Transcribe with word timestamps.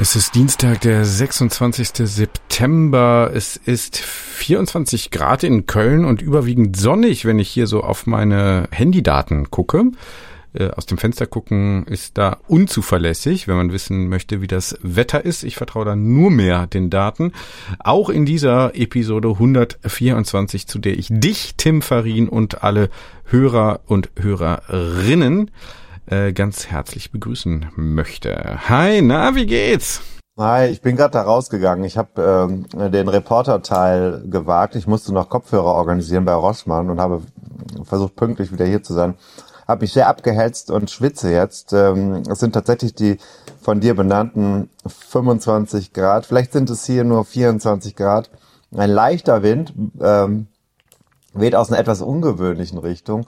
Es 0.00 0.14
ist 0.14 0.36
Dienstag, 0.36 0.82
der 0.82 1.04
26. 1.04 1.88
September. 2.08 3.32
Es 3.34 3.56
ist 3.56 3.98
24 3.98 5.10
Grad 5.10 5.42
in 5.42 5.66
Köln 5.66 6.04
und 6.04 6.22
überwiegend 6.22 6.76
sonnig, 6.76 7.24
wenn 7.24 7.40
ich 7.40 7.48
hier 7.48 7.66
so 7.66 7.82
auf 7.82 8.06
meine 8.06 8.68
Handydaten 8.70 9.50
gucke. 9.50 9.90
Äh, 10.54 10.68
aus 10.70 10.86
dem 10.86 10.98
Fenster 10.98 11.26
gucken 11.26 11.84
ist 11.88 12.16
da 12.16 12.38
unzuverlässig, 12.46 13.48
wenn 13.48 13.56
man 13.56 13.72
wissen 13.72 14.08
möchte, 14.08 14.40
wie 14.40 14.46
das 14.46 14.78
Wetter 14.82 15.24
ist. 15.24 15.42
Ich 15.42 15.56
vertraue 15.56 15.84
da 15.84 15.96
nur 15.96 16.30
mehr 16.30 16.68
den 16.68 16.90
Daten. 16.90 17.32
Auch 17.80 18.08
in 18.08 18.24
dieser 18.24 18.76
Episode 18.76 19.30
124, 19.30 20.68
zu 20.68 20.78
der 20.78 20.96
ich 20.96 21.08
dich, 21.10 21.54
Tim 21.56 21.82
Farin 21.82 22.28
und 22.28 22.62
alle 22.62 22.88
Hörer 23.24 23.80
und 23.86 24.10
Hörerinnen 24.16 25.50
äh, 26.10 26.32
ganz 26.32 26.66
herzlich 26.66 27.12
begrüßen 27.12 27.66
möchte. 27.76 28.68
Hi, 28.68 29.02
na, 29.02 29.34
wie 29.34 29.46
geht's? 29.46 30.00
Hi, 30.38 30.66
ich 30.68 30.82
bin 30.82 30.96
gerade 30.96 31.12
da 31.12 31.22
rausgegangen. 31.22 31.84
Ich 31.84 31.98
habe 31.98 32.64
ähm, 32.72 32.92
den 32.92 33.08
Reporter-Teil 33.08 34.22
gewagt. 34.28 34.76
Ich 34.76 34.86
musste 34.86 35.12
noch 35.12 35.28
Kopfhörer 35.28 35.74
organisieren 35.74 36.24
bei 36.24 36.32
Rossmann 36.32 36.90
und 36.90 37.00
habe 37.00 37.22
versucht, 37.82 38.14
pünktlich 38.14 38.52
wieder 38.52 38.64
hier 38.64 38.82
zu 38.82 38.94
sein. 38.94 39.14
Habe 39.66 39.82
mich 39.82 39.92
sehr 39.92 40.08
abgehetzt 40.08 40.70
und 40.70 40.90
schwitze 40.90 41.32
jetzt. 41.32 41.72
Ähm, 41.72 42.22
es 42.30 42.38
sind 42.38 42.52
tatsächlich 42.52 42.94
die 42.94 43.18
von 43.60 43.80
dir 43.80 43.94
benannten 43.94 44.70
25 44.86 45.92
Grad. 45.92 46.24
Vielleicht 46.24 46.52
sind 46.52 46.70
es 46.70 46.86
hier 46.86 47.04
nur 47.04 47.24
24 47.24 47.96
Grad. 47.96 48.30
Ein 48.74 48.90
leichter 48.90 49.42
Wind 49.42 49.72
ähm, 50.00 50.46
weht 51.34 51.54
aus 51.54 51.70
einer 51.70 51.80
etwas 51.80 52.00
ungewöhnlichen 52.00 52.78
Richtung. 52.78 53.26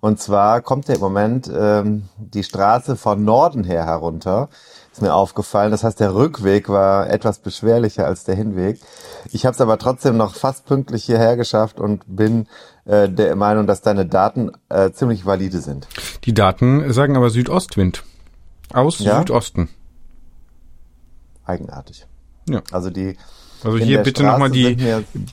Und 0.00 0.20
zwar 0.20 0.60
kommt 0.60 0.88
er 0.88 0.96
im 0.96 1.00
Moment 1.00 1.50
ähm, 1.54 2.08
die 2.18 2.44
Straße 2.44 2.96
von 2.96 3.24
Norden 3.24 3.64
her 3.64 3.84
herunter. 3.84 4.48
Ist 4.92 5.02
mir 5.02 5.14
aufgefallen. 5.14 5.70
Das 5.72 5.84
heißt, 5.84 6.00
der 6.00 6.14
Rückweg 6.14 6.68
war 6.68 7.10
etwas 7.10 7.38
beschwerlicher 7.38 8.06
als 8.06 8.24
der 8.24 8.34
Hinweg. 8.34 8.80
Ich 9.32 9.44
habe 9.44 9.54
es 9.54 9.60
aber 9.60 9.78
trotzdem 9.78 10.16
noch 10.16 10.34
fast 10.34 10.64
pünktlich 10.64 11.04
hierher 11.04 11.36
geschafft 11.36 11.78
und 11.80 12.02
bin 12.06 12.46
äh, 12.86 13.08
der 13.08 13.36
Meinung, 13.36 13.66
dass 13.66 13.82
deine 13.82 14.06
Daten 14.06 14.52
äh, 14.68 14.90
ziemlich 14.92 15.26
valide 15.26 15.60
sind. 15.60 15.86
Die 16.24 16.32
Daten 16.34 16.92
sagen 16.92 17.16
aber 17.16 17.28
Südostwind. 17.30 18.04
Aus 18.72 18.98
Ja? 19.00 19.18
Südosten. 19.18 19.68
Eigenartig. 21.44 22.06
Ja. 22.48 22.62
Also 22.72 22.90
die 22.90 23.16
Also 23.64 23.78
hier 23.78 24.02
bitte 24.02 24.22
nochmal 24.22 24.50
die, 24.50 24.76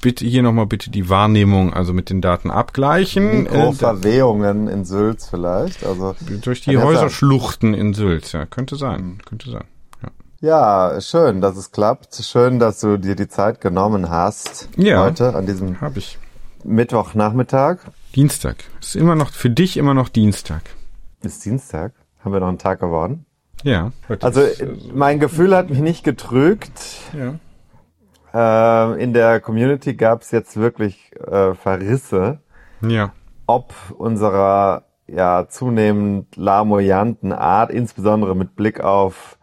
bitte 0.02 0.26
hier 0.26 0.44
nochmal 0.44 0.66
bitte 0.66 0.90
die 0.90 1.10
Wahrnehmung, 1.10 1.74
also 1.74 1.94
mit 1.94 2.10
den 2.10 2.22
Daten 2.22 2.52
abgleichen. 2.52 3.46
Äh, 3.48 3.58
Mikroverwehungen 3.58 4.68
in 4.68 4.86
Sülz 4.86 5.28
vielleicht. 5.30 5.86
Also 5.86 6.16
durch 6.42 6.62
die 6.62 6.78
Häuserschluchten 6.78 7.74
in 7.74 7.94
Sylt, 7.94 8.32
ja, 8.32 8.46
könnte 8.46 8.76
sein, 8.76 9.20
könnte 9.26 9.52
sein. 9.52 9.66
Ja. 10.02 10.10
Ja, 10.94 11.02
schön, 11.02 11.42
dass 11.42 11.58
es 11.58 11.72
klappt. 11.72 12.16
Schön, 12.16 12.60
dass 12.60 12.80
du 12.80 12.98
dir 12.98 13.16
die 13.16 13.28
Zeit 13.28 13.62
genommen 13.62 14.10
hast 14.10 14.70
Ja. 14.78 15.04
heute 15.04 15.36
an 15.36 15.46
diesem 15.46 15.80
Hab 15.82 15.98
ich. 15.98 16.18
Mittwochnachmittag. 16.66 17.78
Dienstag. 18.16 18.58
Ist 18.80 18.96
immer 18.96 19.16
noch, 19.16 19.32
für 19.32 19.50
dich 19.50 19.78
immer 19.78 19.94
noch 19.94 20.10
Dienstag. 20.10 20.62
Ist 21.22 21.44
Dienstag. 21.46 21.94
Haben 22.24 22.34
wir 22.34 22.40
noch 22.40 22.48
einen 22.48 22.58
Tag 22.58 22.80
geworden? 22.80 23.26
Ja. 23.64 23.92
Also 24.22 24.42
ist, 24.42 24.62
äh, 24.62 24.68
mein 24.94 25.20
Gefühl 25.20 25.56
hat 25.56 25.70
mich 25.70 25.80
nicht 25.80 26.04
getrügt. 26.04 26.72
ja. 27.18 27.36
Äh, 28.34 29.04
in 29.04 29.14
der 29.14 29.40
Community 29.40 29.94
gab 29.94 30.22
es 30.22 30.32
jetzt 30.32 30.58
wirklich 30.58 31.12
äh, 31.20 31.54
Verrisse, 31.54 32.40
Ja. 32.82 33.12
ob 33.46 33.74
unserer 33.98 34.84
ja 35.08 35.48
zunehmend 35.50 36.36
lamoyanten 36.36 37.32
Art, 37.34 37.70
insbesondere 37.72 38.36
mit 38.36 38.56
Blick 38.56 38.80
auf 38.80 39.38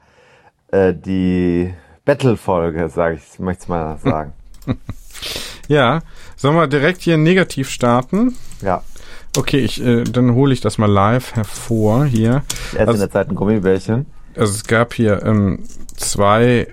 äh, 0.72 0.94
die 0.94 1.72
Battle-Folge, 2.04 2.88
sage 2.88 3.16
ich, 3.22 3.38
möchte 3.38 3.64
ich 3.64 3.68
mal 3.68 3.98
sagen. 4.02 4.32
Ja. 5.68 6.00
Sollen 6.36 6.56
wir 6.56 6.66
direkt 6.66 7.02
hier 7.02 7.16
negativ 7.18 7.68
starten? 7.70 8.34
ja, 8.62 8.82
Okay, 9.36 9.58
ich, 9.60 9.80
äh, 9.84 10.02
dann 10.02 10.34
hole 10.34 10.52
ich 10.52 10.60
das 10.60 10.76
mal 10.78 10.90
live 10.90 11.36
hervor 11.36 12.04
hier. 12.04 12.42
ich 12.72 12.78
esse 12.80 12.90
in 12.92 12.98
der 12.98 13.10
Zeit 13.10 13.28
ein 13.28 13.36
Gummibärchen. 13.36 14.06
Also 14.36 14.54
es 14.54 14.64
gab 14.64 14.92
hier 14.94 15.22
ähm, 15.24 15.62
zwei 15.96 16.66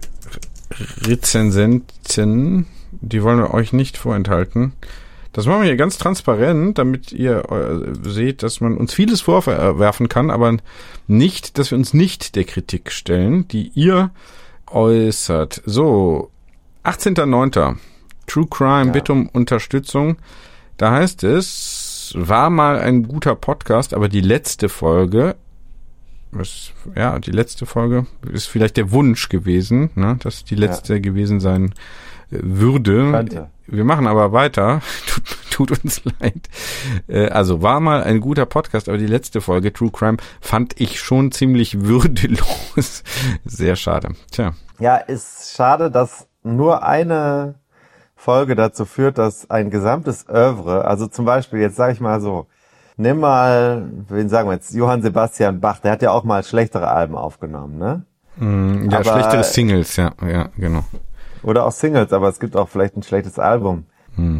Rezensenten, 1.01 2.65
die 2.91 3.23
wollen 3.23 3.39
wir 3.39 3.53
euch 3.53 3.73
nicht 3.73 3.97
vorenthalten. 3.97 4.73
Das 5.33 5.45
machen 5.45 5.61
wir 5.61 5.67
hier 5.67 5.77
ganz 5.77 5.97
transparent, 5.97 6.77
damit 6.77 7.11
ihr 7.11 7.43
äh, 7.51 8.09
seht, 8.09 8.41
dass 8.43 8.59
man 8.59 8.75
uns 8.75 8.93
vieles 8.93 9.21
vorwerfen 9.21 10.09
kann, 10.09 10.31
aber 10.31 10.57
nicht, 11.05 11.57
dass 11.59 11.69
wir 11.71 11.77
uns 11.77 11.93
nicht 11.93 12.35
der 12.35 12.43
Kritik 12.45 12.91
stellen, 12.91 13.47
die 13.47 13.71
ihr 13.75 14.09
äußert. 14.67 15.61
So, 15.65 16.31
18.09. 16.83 17.75
True 18.25 18.47
Crime, 18.49 18.87
Ja. 18.87 18.91
bitte 18.91 19.13
um 19.13 19.29
Unterstützung. 19.29 20.17
Da 20.77 20.91
heißt 20.91 21.23
es, 21.23 22.13
war 22.17 22.49
mal 22.49 22.79
ein 22.79 23.07
guter 23.07 23.35
Podcast, 23.35 23.93
aber 23.93 24.09
die 24.09 24.21
letzte 24.21 24.69
Folge 24.69 25.35
was, 26.37 26.71
ja, 26.95 27.17
die 27.19 27.31
letzte 27.31 27.65
Folge 27.65 28.05
ist 28.31 28.47
vielleicht 28.47 28.77
der 28.77 28.91
Wunsch 28.91 29.29
gewesen, 29.29 29.89
ne, 29.95 30.17
dass 30.21 30.43
die 30.43 30.55
letzte 30.55 31.01
gewesen 31.01 31.39
sein 31.39 31.73
äh, 32.31 32.39
würde. 32.41 33.11
Könnte. 33.11 33.49
Wir 33.67 33.83
machen 33.83 34.07
aber 34.07 34.31
weiter. 34.31 34.81
Tut, 35.07 35.23
tut 35.51 35.83
uns 35.83 36.01
leid. 36.19 36.49
Äh, 37.07 37.27
Also 37.29 37.61
war 37.61 37.79
mal 37.79 38.03
ein 38.03 38.21
guter 38.21 38.45
Podcast, 38.45 38.87
aber 38.87 38.97
die 38.97 39.07
letzte 39.07 39.41
Folge 39.41 39.73
True 39.73 39.91
Crime 39.91 40.17
fand 40.39 40.79
ich 40.79 40.99
schon 40.99 41.31
ziemlich 41.31 41.81
würdelos. 41.81 43.03
Sehr 43.45 43.75
schade. 43.75 44.09
Tja. 44.31 44.53
Ja, 44.79 44.95
ist 44.95 45.55
schade, 45.55 45.91
dass 45.91 46.27
nur 46.43 46.83
eine 46.83 47.55
Folge 48.15 48.55
dazu 48.55 48.85
führt, 48.85 49.17
dass 49.17 49.49
ein 49.49 49.69
gesamtes 49.69 50.27
Oeuvre, 50.29 50.85
also 50.85 51.07
zum 51.07 51.25
Beispiel, 51.25 51.59
jetzt 51.59 51.75
sage 51.75 51.93
ich 51.93 51.99
mal 51.99 52.21
so, 52.21 52.47
nimm 52.97 53.19
mal, 53.19 53.89
wen 54.09 54.29
sagen 54.29 54.49
wir 54.49 54.53
jetzt, 54.53 54.73
Johann 54.73 55.01
Sebastian 55.01 55.59
Bach, 55.59 55.79
der 55.79 55.91
hat 55.93 56.01
ja 56.01 56.11
auch 56.11 56.23
mal 56.23 56.43
schlechtere 56.43 56.87
Alben 56.89 57.15
aufgenommen, 57.15 57.77
ne? 57.77 58.03
Mm, 58.37 58.89
Ja, 58.89 58.99
Aber- 58.99 59.11
schlechtere 59.13 59.43
Singles, 59.43 59.95
ja, 59.95 60.11
ja, 60.27 60.49
genau. 60.57 60.83
Oder 61.43 61.65
auch 61.65 61.71
Singles, 61.71 62.11
aber 62.13 62.29
es 62.29 62.39
gibt 62.39 62.55
auch 62.55 62.67
vielleicht 62.67 62.97
ein 62.97 63.03
schlechtes 63.03 63.39
Album. 63.39 63.85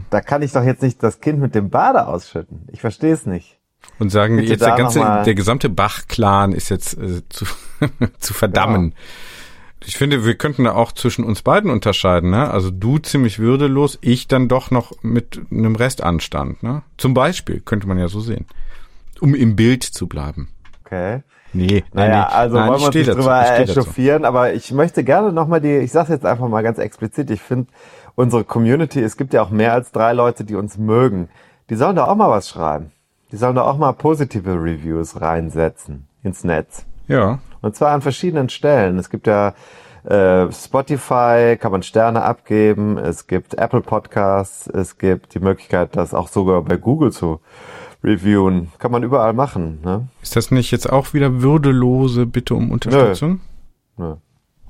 Da 0.10 0.22
kann 0.22 0.42
ich 0.42 0.54
doch 0.54 0.64
jetzt 0.64 0.82
nicht 0.82 1.04
das 1.04 1.22
Kind 1.22 1.40
mit 1.40 1.54
dem 1.54 1.70
Bade 1.70 2.08
ausschütten. 2.08 2.68
Ich 2.72 2.82
verstehe 2.82 3.14
es 3.14 3.28
nicht. 3.28 3.60
Und 4.00 4.10
sagen 4.10 4.38
Bitte 4.38 4.50
jetzt 4.54 4.66
der 4.66 4.76
ganze, 4.76 5.22
der 5.24 5.36
gesamte 5.36 5.70
Bach-Clan 5.70 6.52
ist 6.52 6.70
jetzt 6.70 6.98
äh, 6.98 7.22
zu, 7.30 7.46
zu 8.18 8.34
verdammen. 8.34 8.96
Ich 9.88 9.98
finde, 9.98 10.26
wir 10.26 10.36
könnten 10.36 10.66
da 10.66 10.74
auch 10.74 10.92
zwischen 10.92 11.24
uns 11.24 11.42
beiden 11.42 11.72
unterscheiden, 11.72 12.30
ne? 12.30 12.52
Also 12.52 12.72
du 12.72 12.98
ziemlich 12.98 13.40
würdelos, 13.40 13.98
ich 14.02 14.28
dann 14.28 14.50
doch 14.50 14.70
noch 14.70 14.92
mit 15.02 15.40
einem 15.50 15.78
Restanstand, 15.78 16.62
ne? 16.62 16.84
Zum 16.98 17.14
Beispiel, 17.14 17.62
könnte 17.62 17.88
man 17.88 17.98
ja 17.98 18.10
so 18.10 18.20
sehen. 18.20 18.46
Um 19.22 19.34
im 19.34 19.56
Bild 19.56 19.84
zu 19.84 20.08
bleiben. 20.08 20.50
Okay. 20.86 21.24
Nee, 21.54 21.86
nein, 21.94 22.10
Naja, 22.12 22.28
nee. 22.30 22.36
also 22.36 22.56
nein, 22.58 22.70
wollen 22.70 22.80
wir 22.82 22.86
uns 22.88 22.96
nicht 22.96 23.08
drüber 23.08 23.58
echauffieren, 23.58 24.26
aber 24.26 24.54
ich 24.54 24.72
möchte 24.74 25.06
gerne 25.06 25.32
nochmal 25.32 25.62
die, 25.62 25.78
ich 25.78 25.94
sage 25.94 26.12
jetzt 26.12 26.26
einfach 26.26 26.50
mal 26.50 26.62
ganz 26.64 26.78
explizit, 26.80 27.32
ich 27.32 27.42
finde 27.42 27.68
unsere 28.16 28.44
Community, 28.44 29.02
es 29.02 29.16
gibt 29.16 29.34
ja 29.34 29.42
auch 29.42 29.52
mehr 29.52 29.72
als 29.72 29.94
drei 29.94 30.12
Leute, 30.12 30.44
die 30.44 30.56
uns 30.56 30.78
mögen. 30.78 31.30
Die 31.70 31.76
sollen 31.76 31.96
da 31.96 32.06
auch 32.06 32.16
mal 32.16 32.30
was 32.30 32.50
schreiben. 32.50 32.92
die 33.32 33.38
sollen 33.38 33.56
da 33.56 33.64
auch 33.64 33.78
mal 33.78 33.94
positive 33.94 34.52
Reviews 34.52 35.20
reinsetzen 35.22 36.08
ins 36.24 36.44
Netz. 36.44 36.86
Ja. 37.08 37.40
Und 37.62 37.76
zwar 37.76 37.92
an 37.92 38.02
verschiedenen 38.02 38.50
Stellen. 38.50 38.98
Es 39.00 39.10
gibt 39.10 39.28
ja 39.28 39.54
äh, 40.04 40.52
Spotify, 40.52 41.58
kann 41.60 41.72
man 41.72 41.84
Sterne 41.84 42.24
abgeben. 42.24 42.98
Es 42.98 43.28
gibt 43.28 43.56
Apple 43.56 43.82
Podcasts. 43.82 44.68
Es 44.68 44.98
gibt 44.98 45.34
die 45.34 45.40
Möglichkeit, 45.40 45.96
das 45.96 46.14
auch 46.14 46.28
sogar 46.28 46.62
bei 46.62 46.78
Google 46.78 47.12
zu 47.12 47.42
reviewen. 48.04 48.72
Kann 48.80 48.92
man 48.92 49.04
überall 49.04 49.34
machen. 49.34 49.80
Ne? 49.84 50.08
Ist 50.22 50.36
das 50.36 50.52
nicht 50.52 50.72
jetzt 50.72 50.90
auch 50.90 51.14
wieder 51.14 51.42
würdelose 51.42 52.26
Bitte 52.26 52.56
um 52.56 52.72
Unterstützung? 52.72 53.42
Nö. 53.98 54.16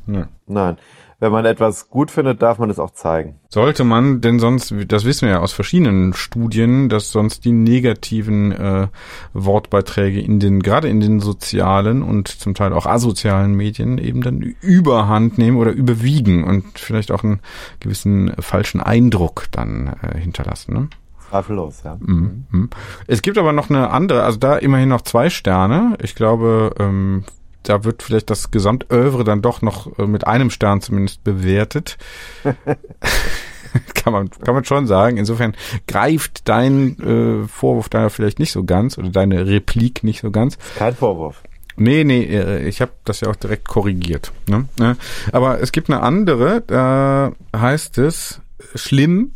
Nö. 0.06 0.24
Nein. 0.48 0.78
Wenn 1.20 1.32
man 1.32 1.46
etwas 1.46 1.90
gut 1.90 2.12
findet, 2.12 2.44
darf 2.44 2.60
man 2.60 2.70
es 2.70 2.78
auch 2.78 2.92
zeigen. 2.92 3.40
Sollte 3.50 3.84
man, 3.84 4.22
denn 4.22 4.38
sonst, 4.38 4.72
das 4.88 5.04
wissen 5.04 5.28
wir 5.28 5.36
ja 5.36 5.40
aus 5.40 5.52
verschiedenen 5.52 6.14
Studien, 6.14 6.90
dass 6.90 7.12
sonst 7.12 7.44
die 7.44 7.54
negativen 7.54 8.52
äh, 8.52 8.88
Wortbeiträge 9.34 10.22
in 10.22 10.40
den, 10.40 10.62
gerade 10.62 10.90
in 10.90 11.00
den 11.00 11.20
sozialen 11.20 12.04
und 12.04 12.28
zum 12.28 12.54
Teil 12.54 12.72
auch 12.72 12.86
asozialen 12.86 13.56
Medien 13.56 13.98
eben 13.98 14.22
dann 14.22 14.42
überhand 14.42 15.40
nehmen 15.40 15.58
oder 15.58 15.72
überwiegen 15.72 16.44
und 16.44 16.78
vielleicht 16.78 17.12
auch 17.12 17.24
einen 17.24 17.40
gewissen 17.80 18.34
falschen 18.40 18.80
Eindruck 18.80 19.46
dann 19.50 19.96
äh, 20.04 20.20
hinterlassen. 20.20 20.74
Ne? 20.76 20.90
Zweifellos, 21.30 21.82
ja. 21.84 21.98
Mhm. 22.00 22.70
Es 23.08 23.24
gibt 23.24 23.40
aber 23.40 23.54
noch 23.54 23.72
eine 23.72 23.90
andere, 23.90 24.24
also 24.24 24.38
da 24.38 24.56
immerhin 24.56 24.90
noch 24.90 25.02
zwei 25.02 25.32
Sterne. 25.32 25.98
Ich 26.02 26.14
glaube, 26.14 26.76
ähm, 26.80 27.24
da 27.70 27.84
wird 27.84 28.04
vielleicht 28.04 28.30
das 28.30 28.52
Gesamtövre 28.52 29.24
dann 29.24 29.42
doch 29.42 29.62
noch 29.62 29.98
äh, 30.00 30.08
mit 30.08 30.26
einem 30.28 30.50
Stern 30.50 30.82
zumindest 30.82 31.24
bewertet. 31.24 31.98
kann 33.94 34.14
man 34.14 34.30
kann 34.30 34.56
man 34.56 34.64
schon 34.64 34.88
sagen. 34.88 35.18
Insofern 35.18 35.56
greift 35.88 36.48
dein 36.48 37.00
äh, 37.00 37.48
Vorwurf 37.48 37.90
da 37.90 38.10
vielleicht 38.10 38.40
nicht 38.40 38.52
so 38.52 38.64
ganz 38.64 38.98
oder 38.98 39.10
deine 39.10 39.48
Replik 39.48 40.04
nicht 40.04 40.22
so 40.22 40.32
ganz. 40.32 40.58
Kein 40.78 40.96
Vorwurf. 40.96 41.44
Nee, 41.76 42.04
nee, 42.04 42.24
äh, 42.24 42.68
ich 42.68 42.82
habe 42.82 42.92
das 43.06 43.22
ja 43.22 43.30
auch 43.30 43.36
direkt 43.36 43.68
korrigiert. 43.68 44.32
Ne? 44.48 44.68
Ne? 44.80 44.98
Aber 45.32 45.62
es 45.62 45.72
gibt 45.72 45.90
eine 45.90 46.02
andere, 46.02 46.62
da 46.66 47.34
heißt 47.56 48.00
es 48.00 48.42
schlimm, 48.74 49.32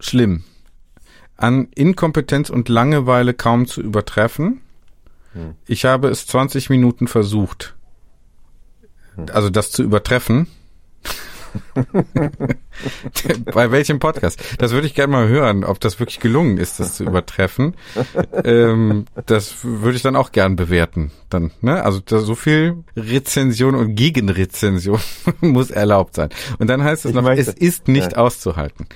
schlimm. 0.00 0.44
An 1.36 1.68
Inkompetenz 1.74 2.48
und 2.48 2.70
Langeweile 2.70 3.34
kaum 3.34 3.66
zu 3.66 3.82
übertreffen. 3.82 4.62
Ich 5.66 5.84
habe 5.84 6.08
es 6.08 6.26
20 6.26 6.70
Minuten 6.70 7.08
versucht. 7.08 7.74
Also 9.32 9.50
das 9.50 9.70
zu 9.70 9.82
übertreffen. 9.82 10.46
Bei 13.52 13.70
welchem 13.70 13.98
Podcast? 13.98 14.42
Das 14.58 14.72
würde 14.72 14.86
ich 14.86 14.94
gerne 14.94 15.12
mal 15.12 15.28
hören, 15.28 15.64
ob 15.64 15.80
das 15.80 15.98
wirklich 15.98 16.20
gelungen 16.20 16.58
ist, 16.58 16.78
das 16.80 16.94
zu 16.94 17.04
übertreffen. 17.04 17.74
ähm, 18.44 19.06
das 19.26 19.64
würde 19.64 19.96
ich 19.96 20.02
dann 20.02 20.16
auch 20.16 20.32
gern 20.32 20.56
bewerten. 20.56 21.12
Dann, 21.30 21.50
ne? 21.62 21.82
Also 21.82 22.00
da 22.04 22.18
so 22.20 22.34
viel 22.34 22.84
Rezension 22.96 23.74
und 23.74 23.94
Gegenrezension 23.94 25.00
muss 25.40 25.70
erlaubt 25.70 26.14
sein. 26.14 26.28
Und 26.58 26.68
dann 26.68 26.82
heißt 26.84 27.04
es 27.06 27.10
Ich 27.10 27.14
noch, 27.14 27.22
möchte- 27.22 27.40
es 27.50 27.56
ist 27.56 27.88
nicht 27.88 28.12
Ja. 28.12 28.18
auszuhalten. 28.18 28.86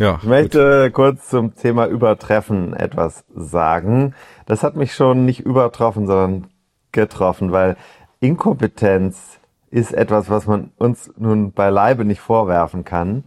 Ja, 0.00 0.18
Ich 0.22 0.26
möchte 0.26 0.90
kurz 0.92 1.28
zum 1.28 1.54
Thema 1.54 1.86
Übertreffen 1.86 2.72
etwas 2.72 3.22
sagen. 3.36 4.14
Das 4.46 4.62
hat 4.62 4.74
mich 4.74 4.94
schon 4.94 5.26
nicht 5.26 5.40
übertroffen, 5.40 6.06
sondern 6.06 6.46
getroffen, 6.90 7.52
weil 7.52 7.76
Inkompetenz 8.18 9.38
ist 9.70 9.92
etwas, 9.92 10.30
was 10.30 10.46
man 10.46 10.72
uns 10.78 11.12
nun 11.18 11.52
beileibe 11.52 12.06
nicht 12.06 12.22
vorwerfen 12.22 12.82
kann. 12.86 13.24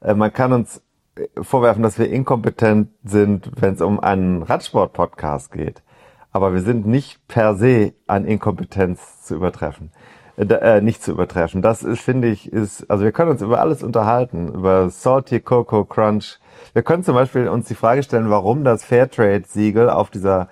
Äh, 0.00 0.14
Man 0.14 0.32
kann 0.32 0.54
uns 0.54 0.80
äh, 1.14 1.26
vorwerfen, 1.42 1.82
dass 1.82 1.98
wir 1.98 2.08
inkompetent 2.10 2.88
sind, 3.04 3.50
wenn 3.60 3.74
es 3.74 3.82
um 3.82 4.00
einen 4.00 4.42
Radsport-Podcast 4.44 5.52
geht. 5.52 5.82
Aber 6.32 6.54
wir 6.54 6.62
sind 6.62 6.86
nicht 6.86 7.28
per 7.28 7.54
se 7.54 7.92
an 8.06 8.24
Inkompetenz 8.24 9.24
zu 9.24 9.34
übertreffen. 9.34 9.92
Äh, 10.36 10.80
nicht 10.80 11.02
zu 11.02 11.12
übertreffen. 11.12 11.62
Das 11.62 11.84
ist, 11.84 12.00
finde 12.00 12.26
ich, 12.28 12.52
ist, 12.52 12.90
also 12.90 13.04
wir 13.04 13.12
können 13.12 13.30
uns 13.30 13.40
über 13.40 13.60
alles 13.60 13.84
unterhalten, 13.84 14.48
über 14.48 14.90
Salty 14.90 15.38
Cocoa 15.38 15.84
Crunch. 15.84 16.40
Wir 16.72 16.82
können 16.82 17.04
zum 17.04 17.14
Beispiel 17.14 17.48
uns 17.48 17.68
die 17.68 17.76
Frage 17.76 18.02
stellen, 18.02 18.30
warum 18.30 18.64
das 18.64 18.84
Fairtrade-Siegel 18.84 19.88
auf 19.88 20.10
dieser 20.10 20.48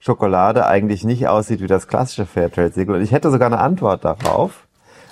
Schokolade 0.00 0.66
eigentlich 0.66 1.04
nicht 1.04 1.28
aussieht 1.28 1.62
wie 1.62 1.66
das 1.66 1.88
klassische 1.88 2.26
Fairtrade-Siegel. 2.26 2.96
Und 2.96 3.00
ich 3.00 3.12
hätte 3.12 3.30
sogar 3.30 3.46
eine 3.46 3.60
Antwort 3.60 4.04
darauf, 4.04 4.66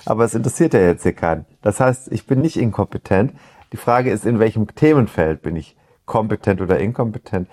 aber 0.04 0.24
es 0.24 0.34
interessiert 0.34 0.74
ja 0.74 0.80
jetzt 0.80 1.04
hier 1.04 1.14
keinen. 1.14 1.46
Das 1.62 1.80
heißt, 1.80 2.12
ich 2.12 2.26
bin 2.26 2.42
nicht 2.42 2.58
inkompetent. 2.58 3.32
Die 3.72 3.78
Frage 3.78 4.10
ist, 4.10 4.26
in 4.26 4.38
welchem 4.38 4.74
Themenfeld 4.74 5.40
bin 5.40 5.56
ich 5.56 5.76
kompetent 6.04 6.60
oder 6.60 6.78
inkompetent? 6.78 7.48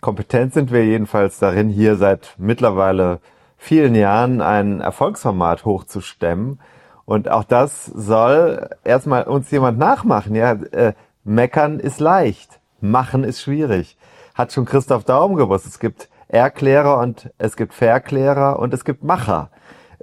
Kompetent 0.00 0.52
sind 0.52 0.72
wir 0.72 0.84
jedenfalls 0.84 1.38
darin, 1.38 1.68
hier 1.68 1.94
seit 1.94 2.34
mittlerweile 2.38 3.20
vielen 3.62 3.94
Jahren 3.94 4.40
ein 4.40 4.80
Erfolgsformat 4.80 5.64
hochzustemmen. 5.64 6.58
Und 7.04 7.30
auch 7.30 7.44
das 7.44 7.86
soll 7.86 8.68
erstmal 8.82 9.22
uns 9.22 9.52
jemand 9.52 9.78
nachmachen. 9.78 10.34
Ja, 10.34 10.52
äh, 10.52 10.94
meckern 11.22 11.78
ist 11.78 12.00
leicht, 12.00 12.58
machen 12.80 13.22
ist 13.22 13.40
schwierig. 13.40 13.96
Hat 14.34 14.52
schon 14.52 14.64
Christoph 14.64 15.04
Daum 15.04 15.36
gewusst. 15.36 15.66
Es 15.66 15.78
gibt 15.78 16.08
Erklärer 16.26 16.98
und 16.98 17.30
es 17.38 17.56
gibt 17.56 17.72
Verklärer 17.72 18.58
und 18.58 18.74
es 18.74 18.84
gibt 18.84 19.04
Macher. 19.04 19.50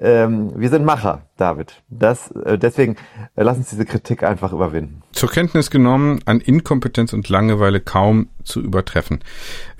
Ähm, 0.01 0.53
wir 0.55 0.69
sind 0.69 0.85
Macher, 0.85 1.23
David. 1.35 1.83
Das, 1.89 2.31
äh, 2.31 2.57
deswegen 2.57 2.95
äh, 3.35 3.43
lass 3.43 3.57
uns 3.57 3.69
diese 3.69 3.85
Kritik 3.85 4.23
einfach 4.23 4.53
überwinden. 4.53 5.01
zur 5.11 5.29
Kenntnis 5.29 5.69
genommen, 5.69 6.21
an 6.25 6.39
Inkompetenz 6.39 7.11
und 7.11 7.27
Langeweile 7.27 7.81
kaum 7.81 8.29
zu 8.43 8.61
übertreffen. 8.61 9.19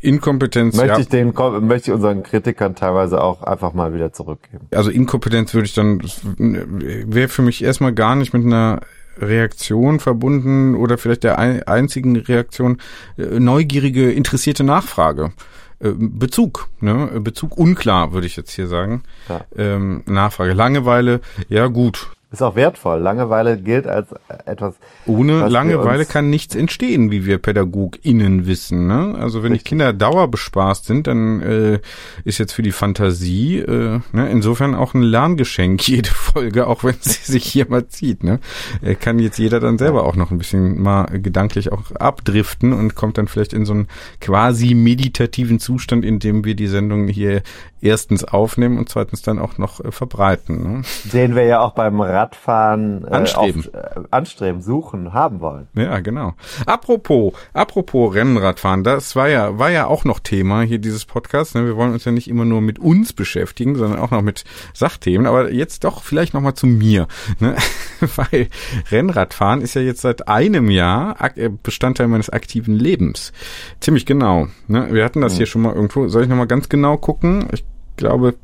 Inkompetenz, 0.01 0.75
Möchte 0.75 0.91
ja, 0.91 0.99
ich 0.99 1.07
den, 1.07 1.33
möchte 1.61 1.91
ich 1.91 1.95
unseren 1.95 2.23
Kritikern 2.23 2.75
teilweise 2.75 3.21
auch 3.21 3.43
einfach 3.43 3.73
mal 3.73 3.93
wieder 3.93 4.11
zurückgeben. 4.11 4.67
also 4.73 4.89
Inkompetenz 4.89 5.53
würde 5.53 5.65
ich 5.67 5.73
dann, 5.73 6.01
wäre 6.37 7.29
für 7.29 7.41
mich 7.41 7.63
erstmal 7.63 7.93
gar 7.93 8.15
nicht 8.15 8.33
mit 8.33 8.45
einer 8.45 8.81
Reaktion 9.21 9.99
verbunden 9.99 10.75
oder 10.75 10.97
vielleicht 10.97 11.23
der 11.23 11.39
ein, 11.39 11.63
einzigen 11.63 12.15
Reaktion 12.17 12.77
äh, 13.17 13.39
neugierige, 13.39 14.11
interessierte 14.11 14.63
Nachfrage. 14.63 15.31
Äh, 15.79 15.91
Bezug, 15.95 16.69
ne? 16.81 17.19
Bezug 17.21 17.57
unklar, 17.57 18.11
würde 18.13 18.27
ich 18.27 18.35
jetzt 18.35 18.51
hier 18.51 18.67
sagen. 18.67 19.03
Ja. 19.27 19.45
Ähm, 19.55 20.03
Nachfrage. 20.05 20.53
Langeweile, 20.53 21.21
ja 21.47 21.67
gut. 21.67 22.09
Ist 22.31 22.43
auch 22.43 22.55
wertvoll. 22.55 22.99
Langeweile 22.99 23.57
gilt 23.59 23.87
als 23.87 24.09
etwas. 24.45 24.75
Ohne 25.07 25.47
Langeweile 25.47 26.05
kann 26.05 26.29
nichts 26.29 26.53
entstehen, 26.53 27.09
wie 27.09 27.25
wir 27.25 27.39
PädagogInnen 27.39 28.45
wissen. 28.45 28.85
Ne? 28.85 29.15
Also 29.19 29.41
wenn 29.41 29.49
die 29.49 29.53
Richtig. 29.53 29.69
Kinder 29.69 29.93
dauerbespaßt 29.93 30.85
sind, 30.85 31.07
dann 31.07 31.41
äh, 31.41 31.79
ist 32.25 32.37
jetzt 32.37 32.53
für 32.53 32.61
die 32.61 32.71
Fantasie 32.71 33.57
äh, 33.57 33.99
ne, 34.11 34.29
insofern 34.29 34.75
auch 34.75 34.93
ein 34.93 35.01
Lerngeschenk, 35.01 35.87
jede 35.87 36.11
Folge, 36.11 36.67
auch 36.67 36.83
wenn 36.83 36.97
sie 36.99 37.31
sich 37.31 37.45
hier 37.45 37.67
mal 37.67 37.87
zieht. 37.87 38.23
Ne? 38.23 38.39
Äh, 38.83 38.93
kann 38.93 39.17
jetzt 39.17 39.39
jeder 39.39 39.59
dann 39.59 39.79
selber 39.79 40.05
auch 40.05 40.15
noch 40.15 40.29
ein 40.29 40.37
bisschen 40.37 40.79
mal 40.79 41.05
gedanklich 41.05 41.71
auch 41.71 41.91
abdriften 41.95 42.73
und 42.73 42.93
kommt 42.93 43.17
dann 43.17 43.27
vielleicht 43.27 43.53
in 43.53 43.65
so 43.65 43.73
einen 43.73 43.87
quasi 44.21 44.75
meditativen 44.75 45.59
Zustand, 45.59 46.05
in 46.05 46.19
dem 46.19 46.45
wir 46.45 46.53
die 46.53 46.67
Sendung 46.67 47.07
hier 47.07 47.41
erstens 47.81 48.23
aufnehmen 48.23 48.77
und 48.77 48.89
zweitens 48.89 49.21
dann 49.21 49.39
auch 49.39 49.57
noch 49.57 49.83
äh, 49.83 49.91
verbreiten. 49.91 50.61
Ne? 50.61 50.81
Den 51.11 51.35
wir 51.35 51.45
ja 51.45 51.61
auch 51.61 51.73
beim 51.73 51.99
Radfahren 52.19 53.05
äh, 53.05 53.11
Anstreben. 53.11 53.59
Oft, 53.61 53.73
äh, 53.73 54.01
anstreben, 54.11 54.61
suchen, 54.61 55.13
haben 55.13 55.39
wollen. 55.39 55.67
Ja, 55.73 55.99
genau. 55.99 56.33
Apropos, 56.65 57.33
apropos 57.53 58.13
Rennradfahren, 58.13 58.83
das 58.83 59.15
war 59.15 59.29
ja, 59.29 59.57
war 59.57 59.69
ja 59.69 59.87
auch 59.87 60.03
noch 60.03 60.19
Thema 60.19 60.61
hier 60.61 60.79
dieses 60.79 61.05
Podcast. 61.05 61.55
Ne? 61.55 61.65
Wir 61.65 61.77
wollen 61.77 61.93
uns 61.93 62.05
ja 62.05 62.11
nicht 62.11 62.27
immer 62.27 62.45
nur 62.45 62.61
mit 62.61 62.77
uns 62.77 63.13
beschäftigen, 63.13 63.75
sondern 63.75 63.99
auch 63.99 64.11
noch 64.11 64.21
mit 64.21 64.43
Sachthemen. 64.73 65.27
Aber 65.27 65.51
jetzt 65.51 65.83
doch 65.83 66.03
vielleicht 66.03 66.33
noch 66.33 66.41
mal 66.41 66.55
zu 66.55 66.67
mir, 66.67 67.07
ne? 67.39 67.55
weil 68.15 68.49
Rennradfahren 68.91 69.61
ist 69.61 69.75
ja 69.75 69.81
jetzt 69.81 70.01
seit 70.01 70.27
einem 70.27 70.69
Jahr 70.69 71.15
äh, 71.35 71.49
Bestandteil 71.49 72.07
meines 72.07 72.29
aktiven 72.29 72.75
Lebens. 72.75 73.31
Ziemlich 73.79 74.05
genau. 74.05 74.47
Ne? 74.67 74.89
Wir 74.91 75.05
hatten 75.05 75.21
das 75.21 75.37
hier 75.37 75.45
schon 75.45 75.61
mal 75.61 75.73
irgendwo. 75.73 76.07
Soll 76.07 76.23
ich 76.23 76.29
noch 76.29 76.37
mal 76.37 76.47
ganz 76.47 76.69
genau 76.69 76.97
gucken? 76.97 77.47
Ich 77.53 77.63
glaube 77.95 78.35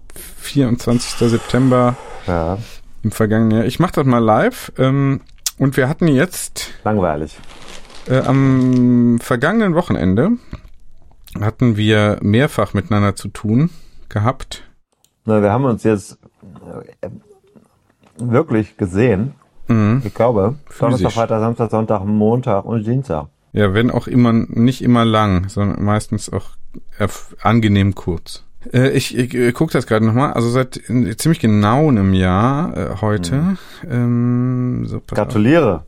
24. 0.42 1.30
September 1.30 1.96
Ja, 2.28 2.58
im 3.06 3.12
vergangenen 3.12 3.52
Jahr. 3.60 3.66
Ich 3.66 3.80
mache 3.80 3.94
das 3.94 4.06
mal 4.06 4.18
live. 4.20 4.74
Ähm, 4.78 5.22
und 5.60 5.78
wir 5.78 5.88
hatten 5.88 6.08
jetzt 6.08 6.72
langweilig. 6.84 7.38
äh, 8.08 8.20
am 8.20 9.20
vergangenen 9.22 9.76
Wochenende 9.76 10.32
hatten 11.40 11.78
wir 11.78 12.18
mehrfach 12.22 12.74
miteinander 12.74 13.16
zu 13.16 13.30
tun 13.30 13.70
gehabt. 14.10 14.64
Na, 15.26 15.42
wir 15.42 15.52
haben 15.52 15.66
uns 15.66 15.84
jetzt 15.84 16.18
äh, 17.02 17.10
wirklich 18.18 18.76
gesehen. 18.76 19.36
Ich 19.68 20.14
glaube, 20.14 20.56
Donnerstag, 20.78 20.92
Physisch. 20.92 21.14
Freitag, 21.16 21.40
Samstag, 21.40 21.72
Sonntag, 21.72 22.06
Montag 22.06 22.66
und 22.66 22.86
Dienstag. 22.86 23.28
Ja, 23.52 23.74
wenn 23.74 23.90
auch 23.90 24.06
immer 24.08 24.32
nicht 24.32 24.84
immer 24.84 25.06
lang, 25.06 25.50
sondern 25.50 25.84
meistens 25.84 26.32
auch 26.32 26.52
angenehm 27.42 27.96
kurz. 27.96 28.45
Äh, 28.74 28.90
ich 28.92 29.18
ich 29.18 29.34
äh, 29.34 29.52
gucke 29.52 29.74
das 29.74 29.88
gerade 29.88 30.06
nochmal. 30.06 30.34
Also 30.34 30.50
seit 30.50 30.78
äh, 30.90 31.16
ziemlich 31.18 31.40
genau 31.40 31.88
einem 31.90 32.14
Jahr 32.14 32.76
äh, 32.78 32.96
heute. 33.02 33.58
Ähm, 33.90 34.86
so, 34.86 35.00
pass 35.00 35.20
auf. 35.20 35.26
Gratuliere. 35.26 35.84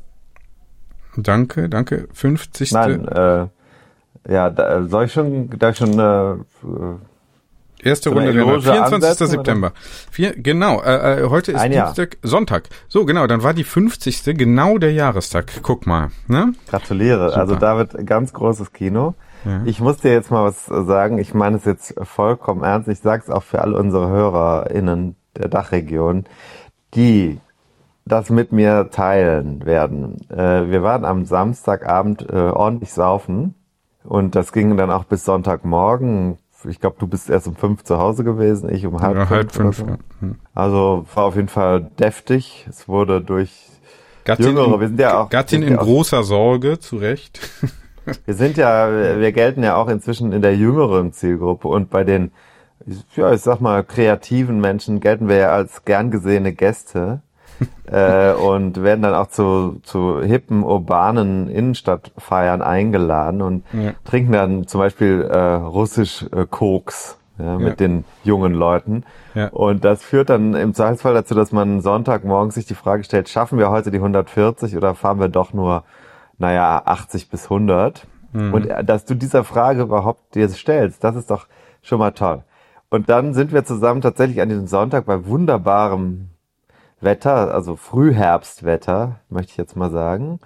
Danke, 1.16 1.68
danke. 1.70 2.08
50. 2.14 2.72
Nein, 2.74 3.08
äh, 3.08 3.48
Ja, 4.30 4.50
da, 4.50 4.84
soll 4.84 5.06
ich 5.06 5.14
schon, 5.14 5.50
da 5.58 5.70
ich 5.70 5.78
schon 5.78 6.00
äh, 6.00 6.36
Erste 7.82 8.10
So 8.10 8.16
Runde 8.16 8.30
Renner, 8.30 8.42
Loge 8.42 8.62
24. 8.64 8.94
ansetzen, 8.94 9.28
September. 9.28 9.72
Vier, 10.10 10.34
genau, 10.36 10.82
äh, 10.82 11.22
äh, 11.22 11.30
heute 11.30 11.52
ist. 11.52 11.64
Dienstag, 11.64 12.18
Sonntag. 12.24 12.70
So, 12.88 13.06
genau, 13.06 13.28
dann 13.28 13.44
war 13.44 13.54
die 13.54 13.64
50. 13.64 14.24
genau 14.36 14.78
der 14.78 14.94
Jahrestag. 14.94 15.52
Guck 15.62 15.86
mal, 15.86 16.10
ne? 16.28 16.54
gratuliere. 16.70 17.36
Also 17.36 17.56
da 17.56 17.78
wird 17.78 18.06
ganz 18.06 18.34
großes 18.34 18.74
Kino. 18.74 19.14
Ich 19.66 19.80
muss 19.82 19.98
dir 19.98 20.12
jetzt 20.12 20.32
mal 20.32 20.44
was 20.44 20.66
sagen. 20.66 21.18
Ich 21.18 21.34
meine 21.34 21.58
es 21.58 21.66
jetzt 21.66 21.96
vollkommen 22.04 22.64
ernst. 22.64 22.88
Ich 22.90 23.00
sage 23.00 23.24
es 23.26 23.30
auch 23.30 23.44
für 23.44 23.62
alle 23.62 23.78
unsere 23.78 24.08
HörerInnen 24.10 25.16
der 25.36 25.48
Dachregion, 25.50 26.26
die 26.94 27.40
das 28.06 28.30
mit 28.30 28.52
mir 28.52 28.90
teilen 28.90 29.66
werden. 29.66 30.18
Äh, 30.30 30.70
wir 30.70 30.82
waren 30.84 31.04
am 31.06 31.26
Samstagabend 31.26 32.28
äh, 32.30 32.36
ordentlich 32.36 32.94
saufen 32.94 33.54
und 34.04 34.36
das 34.36 34.54
ging 34.54 34.78
dann 34.78 34.92
auch 34.92 35.04
bis 35.04 35.26
Sonntagmorgen. 35.26 36.38
Ich 36.68 36.80
glaube, 36.80 36.96
du 37.00 37.08
bist 37.08 37.30
erst 37.30 37.48
um 37.48 37.56
fünf 37.56 37.84
zu 37.84 37.98
Hause 38.00 38.24
gewesen, 38.24 38.74
ich 38.74 38.86
um 38.86 39.00
halb, 39.02 39.16
Ja, 39.18 39.30
halb 39.30 39.46
oder 39.48 39.72
fünf. 39.74 39.78
so. 39.78 39.86
ja. 39.86 39.98
Hm. 40.22 40.36
Also 40.56 41.06
war 41.14 41.26
auf 41.26 41.36
jeden 41.36 41.50
Fall 41.50 41.82
deftig. 42.00 42.66
Es 42.70 42.88
wurde 42.88 43.22
durch 43.22 43.54
Gattin, 44.24 44.48
Jüngere, 44.48 44.74
in, 44.74 44.80
wir 44.80 44.88
sind 44.88 45.00
ja 45.00 45.20
auch- 45.22 45.30
Gattin 45.30 45.62
in 45.62 45.74
ja 45.74 45.78
großer 45.78 46.24
Sorge, 46.24 46.80
zu 46.80 46.98
Recht. 46.98 47.40
Wir 48.26 48.34
sind 48.34 48.58
ja, 48.58 48.90
wir 49.20 49.32
gelten 49.32 49.64
ja 49.64 49.76
auch 49.76 49.88
inzwischen 49.88 50.32
in 50.32 50.42
der 50.42 50.56
jüngeren 50.56 51.12
Zielgruppe 51.14 51.68
und 51.68 51.90
bei 51.90 52.04
den, 52.04 52.32
ja, 53.16 53.32
ich 53.34 53.42
sag 53.42 53.60
mal, 53.60 53.84
kreativen 53.84 54.60
Menschen 54.62 55.00
gelten 55.00 55.28
wir 55.28 55.36
ja 55.38 55.50
als 55.52 55.84
gern 55.86 56.12
gesehene 56.12 56.54
Gäste 56.54 57.22
äh, 57.92 58.34
und 58.34 58.84
werden 58.84 59.02
dann 59.02 59.14
auch 59.16 59.28
zu, 59.28 59.80
zu 59.84 60.22
hippen, 60.22 60.64
urbanen 60.64 61.50
Innenstadtfeiern 61.50 62.62
eingeladen 62.62 63.42
und 63.42 63.64
Ja. 63.74 63.94
trinken 64.06 64.32
dann 64.32 64.68
zum 64.68 64.80
Beispiel 64.80 65.24
äh, 65.24 65.38
russisch 65.38 66.26
äh, 66.32 66.46
Koks 66.50 67.18
ja, 67.40 67.58
mit 67.58 67.68
Ja. 67.82 67.88
den 67.88 68.06
jungen 68.24 68.54
Leuten. 68.54 69.04
Ja. 69.34 69.48
Und 69.50 69.84
das 69.86 70.04
führt 70.04 70.30
dann 70.30 70.54
im 70.54 70.74
Zweifelsfall 70.74 71.14
dazu, 71.14 71.36
dass 71.36 71.52
man 71.52 71.82
Sonntagmorgens 71.82 72.56
sich 72.56 72.66
die 72.68 72.76
Frage 72.76 73.04
stellt, 73.04 73.28
schaffen 73.30 73.58
wir 73.60 73.70
heute 73.70 73.92
die 73.92 73.98
140 73.98 74.78
oder 74.78 74.94
fahren 74.96 75.20
wir 75.20 75.28
doch 75.30 75.52
nur, 75.54 75.84
naja, 76.38 76.82
80 76.86 77.30
bis 77.30 77.46
100? 77.46 78.08
Und 78.54 78.66
äh, 78.68 78.84
dass 78.84 79.06
du 79.06 79.16
dieser 79.16 79.44
Frage 79.44 79.82
überhaupt 79.82 80.36
dir 80.36 80.50
stellst, 80.50 81.04
das 81.04 81.16
ist 81.16 81.32
doch 81.32 81.48
schon 81.82 82.00
mal 82.00 82.12
toll. 82.12 82.44
Und 82.90 83.10
dann 83.10 83.34
sind 83.34 83.52
wir 83.52 83.66
zusammen 83.66 84.02
tatsächlich 84.02 84.42
an 84.42 84.50
diesem 84.50 84.68
Sonntag 84.68 85.06
bei 85.06 85.26
wunderbarem 85.26 86.30
Wetter, 87.00 87.54
also 87.54 87.76
Frühherbstwetter, 87.76 89.20
möchte 89.30 89.52
ich 89.52 89.58
jetzt 89.58 89.76
mal 89.76 89.92
sagen, 89.92 90.40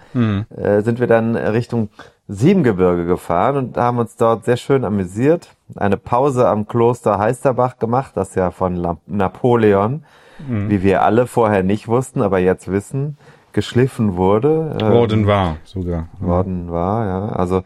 äh, 0.50 0.82
sind 0.82 1.00
wir 1.00 1.06
dann 1.06 1.36
Richtung 1.36 1.88
Siebengebirge 2.28 3.06
gefahren 3.06 3.56
und 3.56 3.76
haben 3.76 3.98
uns 3.98 4.16
dort 4.16 4.44
sehr 4.44 4.56
schön 4.56 4.84
amüsiert. 4.84 5.54
Eine 5.76 5.96
Pause 5.96 6.48
am 6.48 6.66
Kloster 6.66 7.18
Heisterbach 7.18 7.78
gemacht, 7.78 8.12
das 8.14 8.34
ja 8.34 8.50
von 8.50 8.98
Napoleon, 9.06 10.04
wie 10.68 10.82
wir 10.82 11.02
alle 11.02 11.26
vorher 11.26 11.62
nicht 11.62 11.88
wussten, 11.88 12.20
aber 12.22 12.38
jetzt 12.38 12.70
wissen, 12.70 13.16
geschliffen 13.52 14.16
wurde. 14.16 14.76
Ähm, 14.80 14.92
Worden 14.92 15.26
war 15.26 15.56
sogar. 15.64 16.08
worden 16.20 16.70
war, 16.70 17.06
ja. 17.06 17.28
Also 17.30 17.62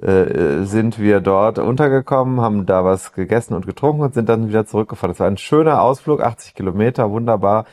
äh, 0.00 0.64
sind 0.64 0.98
wir 0.98 1.20
dort 1.20 1.58
untergekommen, 1.58 2.40
haben 2.40 2.64
da 2.64 2.84
was 2.84 3.12
gegessen 3.12 3.54
und 3.54 3.66
getrunken 3.66 4.02
und 4.02 4.14
sind 4.14 4.28
dann 4.28 4.48
wieder 4.48 4.64
zurückgefahren. 4.64 5.12
Das 5.12 5.20
war 5.20 5.26
ein 5.26 5.36
schöner 5.36 5.82
Ausflug, 5.82 6.22
80 6.22 6.54
Kilometer, 6.54 7.10
wunderbar. 7.10 7.66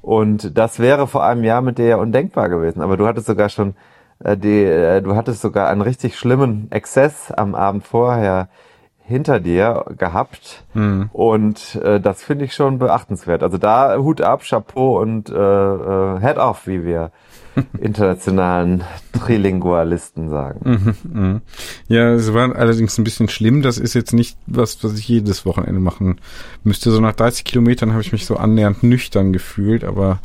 Und 0.00 0.56
das 0.56 0.78
wäre 0.78 1.06
vor 1.06 1.24
einem 1.24 1.42
Jahr 1.42 1.60
mit 1.60 1.78
dir 1.78 1.86
ja 1.86 1.96
undenkbar 1.96 2.48
gewesen. 2.48 2.82
Aber 2.82 2.96
du 2.96 3.06
hattest 3.06 3.26
sogar 3.26 3.48
schon 3.48 3.74
äh, 4.22 4.36
die, 4.36 4.62
äh, 4.62 5.02
du 5.02 5.16
hattest 5.16 5.40
sogar 5.40 5.68
einen 5.68 5.80
richtig 5.80 6.16
schlimmen 6.16 6.68
Exzess 6.70 7.30
am 7.32 7.54
Abend 7.54 7.84
vorher 7.84 8.48
hinter 9.12 9.38
dir 9.40 9.84
gehabt 9.96 10.64
und 11.12 11.76
äh, 11.76 12.00
das 12.00 12.22
finde 12.22 12.44
ich 12.46 12.54
schon 12.54 12.78
beachtenswert. 12.78 13.42
Also 13.42 13.58
da 13.58 13.96
Hut 13.98 14.20
ab, 14.20 14.42
Chapeau 14.48 15.00
und 15.00 15.30
äh, 15.30 15.34
äh, 15.34 16.20
Head 16.20 16.38
off, 16.38 16.66
wie 16.66 16.84
wir 16.84 17.12
internationalen 17.80 18.82
Trilingualisten 19.12 20.30
sagen. 20.30 21.42
Ja, 21.88 22.10
es 22.12 22.32
war 22.32 22.56
allerdings 22.56 22.98
ein 22.98 23.04
bisschen 23.04 23.28
schlimm. 23.28 23.62
Das 23.62 23.78
ist 23.78 23.94
jetzt 23.94 24.12
nicht 24.12 24.38
was, 24.46 24.82
was 24.82 24.98
ich 24.98 25.06
jedes 25.06 25.44
Wochenende 25.44 25.80
machen 25.80 26.20
müsste. 26.64 26.90
So 26.90 27.00
nach 27.00 27.14
30 27.14 27.44
Kilometern 27.44 27.92
habe 27.92 28.02
ich 28.02 28.12
mich 28.12 28.26
so 28.26 28.36
annähernd 28.36 28.82
nüchtern 28.82 29.32
gefühlt, 29.32 29.84
aber 29.84 30.20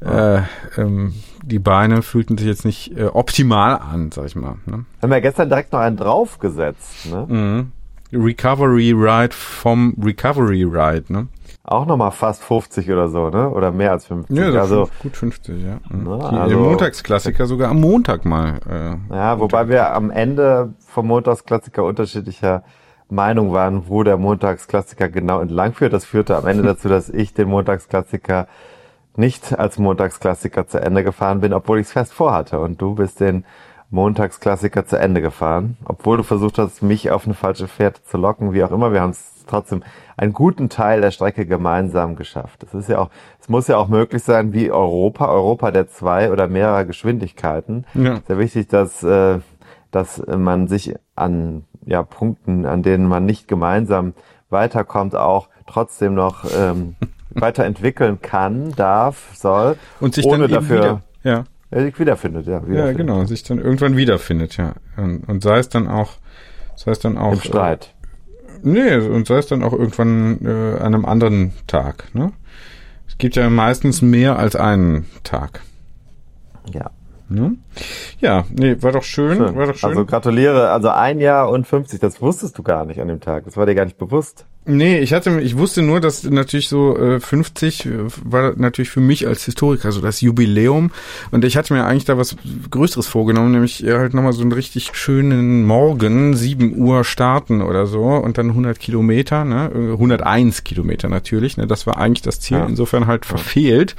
äh, 0.00 0.42
ähm, 0.76 1.14
die 1.42 1.58
Beine 1.58 2.02
fühlten 2.02 2.38
sich 2.38 2.46
jetzt 2.46 2.64
nicht 2.64 2.96
äh, 2.96 3.06
optimal 3.06 3.78
an, 3.78 4.10
sag 4.12 4.26
ich 4.26 4.36
mal. 4.36 4.56
Ne? 4.66 4.84
Haben 5.02 5.10
wir 5.10 5.20
gestern 5.20 5.48
direkt 5.48 5.72
noch 5.72 5.80
einen 5.80 5.96
draufgesetzt, 5.96 7.10
ne? 7.10 7.26
Mhm. 7.28 7.72
Recovery 8.12 8.92
Ride 8.92 9.34
vom 9.34 9.94
Recovery 10.02 10.64
Ride, 10.64 11.12
ne? 11.12 11.28
Auch 11.64 11.86
nochmal 11.86 12.10
fast 12.10 12.42
50 12.42 12.90
oder 12.90 13.08
so, 13.08 13.28
ne? 13.30 13.48
Oder 13.50 13.70
mehr 13.70 13.92
als 13.92 14.06
50. 14.06 14.36
Ja, 14.36 14.50
so 14.50 14.58
also, 14.58 14.86
fünf- 14.86 14.98
gut 15.02 15.16
50, 15.16 15.62
ja. 15.62 15.78
Die, 15.90 16.08
also- 16.08 16.48
der 16.48 16.56
Montagsklassiker 16.58 17.46
sogar 17.46 17.70
am 17.70 17.80
Montag 17.80 18.24
mal. 18.24 18.58
Äh, 18.68 19.14
ja, 19.14 19.38
wobei 19.38 19.68
wir 19.68 19.92
am 19.94 20.10
Ende 20.10 20.72
vom 20.86 21.06
Montagsklassiker 21.06 21.84
unterschiedlicher 21.84 22.64
Meinung 23.08 23.52
waren, 23.52 23.88
wo 23.88 24.02
der 24.02 24.16
Montagsklassiker 24.16 25.08
genau 25.08 25.40
entlang 25.40 25.72
führt. 25.74 25.92
Das 25.92 26.04
führte 26.04 26.36
am 26.36 26.46
Ende 26.46 26.62
dazu, 26.64 26.88
dass 26.88 27.08
ich 27.08 27.34
den 27.34 27.48
Montagsklassiker 27.48 28.48
nicht 29.16 29.58
als 29.58 29.78
Montagsklassiker 29.78 30.66
zu 30.66 30.80
Ende 30.80 31.04
gefahren 31.04 31.40
bin, 31.40 31.52
obwohl 31.52 31.78
ich 31.78 31.86
es 31.86 31.92
fest 31.92 32.14
vorhatte. 32.14 32.58
Und 32.58 32.80
du 32.80 32.94
bist 32.94 33.20
den 33.20 33.44
Montagsklassiker 33.90 34.86
zu 34.86 34.98
Ende 34.98 35.20
gefahren, 35.20 35.76
obwohl 35.84 36.16
du 36.16 36.22
versucht 36.22 36.58
hast, 36.58 36.82
mich 36.82 37.10
auf 37.10 37.24
eine 37.24 37.34
falsche 37.34 37.68
Fährte 37.68 38.02
zu 38.04 38.18
locken, 38.18 38.52
wie 38.52 38.62
auch 38.62 38.70
immer. 38.70 38.92
Wir 38.92 39.00
haben 39.00 39.10
es 39.10 39.44
trotzdem 39.46 39.82
einen 40.16 40.32
guten 40.32 40.68
Teil 40.68 41.00
der 41.00 41.10
Strecke 41.10 41.44
gemeinsam 41.44 42.14
geschafft. 42.14 42.62
Es 42.62 42.72
ist 42.72 42.88
ja 42.88 42.98
auch, 42.98 43.10
es 43.40 43.48
muss 43.48 43.66
ja 43.66 43.76
auch 43.78 43.88
möglich 43.88 44.22
sein, 44.22 44.52
wie 44.52 44.70
Europa, 44.70 45.28
Europa 45.28 45.72
der 45.72 45.88
zwei 45.88 46.30
oder 46.30 46.46
mehrerer 46.46 46.84
Geschwindigkeiten. 46.84 47.84
Ja. 47.94 48.20
Sehr 48.26 48.38
wichtig, 48.38 48.68
dass, 48.68 49.02
äh, 49.02 49.40
dass 49.90 50.22
man 50.26 50.68
sich 50.68 50.94
an 51.16 51.64
ja, 51.84 52.02
Punkten, 52.02 52.66
an 52.66 52.82
denen 52.82 53.06
man 53.06 53.24
nicht 53.24 53.48
gemeinsam 53.48 54.14
weiterkommt, 54.50 55.16
auch 55.16 55.48
trotzdem 55.66 56.14
noch 56.14 56.44
ähm, 56.56 56.94
weiterentwickeln 57.30 58.20
kann, 58.20 58.72
darf, 58.72 59.30
soll, 59.34 59.76
und 60.00 60.14
sich 60.14 60.24
ohne 60.24 60.48
dann 60.48 60.50
eben 60.50 60.54
dafür 60.54 60.78
wieder, 60.78 61.02
ja. 61.22 61.44
Ja, 61.70 61.80
sich 61.82 61.98
wiederfindet. 61.98 62.46
Ja, 62.46 62.54
Ja, 62.58 62.66
wiederfindet. 62.68 62.96
genau, 62.96 63.24
sich 63.24 63.42
dann 63.42 63.58
irgendwann 63.58 63.96
wiederfindet, 63.96 64.56
ja. 64.56 64.74
Und, 64.96 65.28
und 65.28 65.42
sei 65.42 65.58
es 65.58 65.68
dann 65.68 65.88
auch, 65.88 66.12
sei 66.76 66.90
es 66.92 66.98
dann 66.98 67.16
auch. 67.18 67.32
Im 67.32 67.40
Streit. 67.40 67.94
Äh, 68.46 68.58
nee, 68.62 68.94
und 68.96 69.26
sei 69.26 69.36
es 69.38 69.46
dann 69.46 69.62
auch 69.62 69.72
irgendwann 69.72 70.38
äh, 70.44 70.78
an 70.78 70.94
einem 70.94 71.04
anderen 71.04 71.52
Tag, 71.66 72.06
ne? 72.14 72.32
Es 73.08 73.18
gibt 73.18 73.36
ja 73.36 73.50
meistens 73.50 74.02
mehr 74.02 74.38
als 74.38 74.56
einen 74.56 75.06
Tag. 75.24 75.60
Ja. 76.72 76.90
Ne? 77.28 77.56
Ja, 78.18 78.44
nee, 78.50 78.76
war 78.80 78.90
doch 78.92 79.04
schön, 79.04 79.36
Schön. 79.36 79.54
war 79.56 79.66
doch 79.66 79.76
schön. 79.76 79.90
Also 79.90 80.04
gratuliere, 80.04 80.70
also 80.70 80.88
ein 80.88 81.20
Jahr 81.20 81.48
und 81.50 81.64
50, 81.66 82.00
das 82.00 82.20
wusstest 82.20 82.58
du 82.58 82.62
gar 82.64 82.84
nicht 82.86 83.00
an 83.00 83.06
dem 83.06 83.20
Tag. 83.20 83.44
Das 83.44 83.56
war 83.56 83.66
dir 83.66 83.76
gar 83.76 83.84
nicht 83.84 83.98
bewusst. 83.98 84.46
Nee, 84.72 85.00
ich 85.00 85.12
hatte, 85.12 85.40
ich 85.40 85.56
wusste 85.56 85.82
nur, 85.82 86.00
dass 86.00 86.22
natürlich 86.22 86.68
so 86.68 86.96
äh, 86.96 87.18
50 87.18 87.86
äh, 87.86 87.90
war 88.24 88.52
natürlich 88.56 88.90
für 88.90 89.00
mich 89.00 89.26
als 89.26 89.44
Historiker 89.44 89.90
so 89.90 90.00
das 90.00 90.20
Jubiläum 90.20 90.90
und 91.32 91.44
ich 91.44 91.56
hatte 91.56 91.74
mir 91.74 91.84
eigentlich 91.84 92.04
da 92.04 92.16
was 92.16 92.36
Größeres 92.70 93.06
vorgenommen, 93.08 93.50
nämlich 93.52 93.84
äh, 93.84 93.94
halt 93.94 94.14
nochmal 94.14 94.32
so 94.32 94.42
einen 94.42 94.52
richtig 94.52 94.90
schönen 94.94 95.64
Morgen, 95.66 96.36
7 96.36 96.76
Uhr 96.76 97.04
starten 97.04 97.62
oder 97.62 97.86
so 97.86 98.02
und 98.04 98.38
dann 98.38 98.50
100 98.50 98.78
Kilometer, 98.78 99.44
ne, 99.44 99.70
äh, 99.74 99.92
101 99.92 100.62
Kilometer 100.62 101.08
natürlich, 101.08 101.56
ne, 101.56 101.66
das 101.66 101.86
war 101.86 101.96
eigentlich 101.98 102.22
das 102.22 102.38
Ziel, 102.40 102.58
Ja. 102.58 102.66
insofern 102.66 103.06
halt 103.06 103.26
verfehlt. 103.26 103.96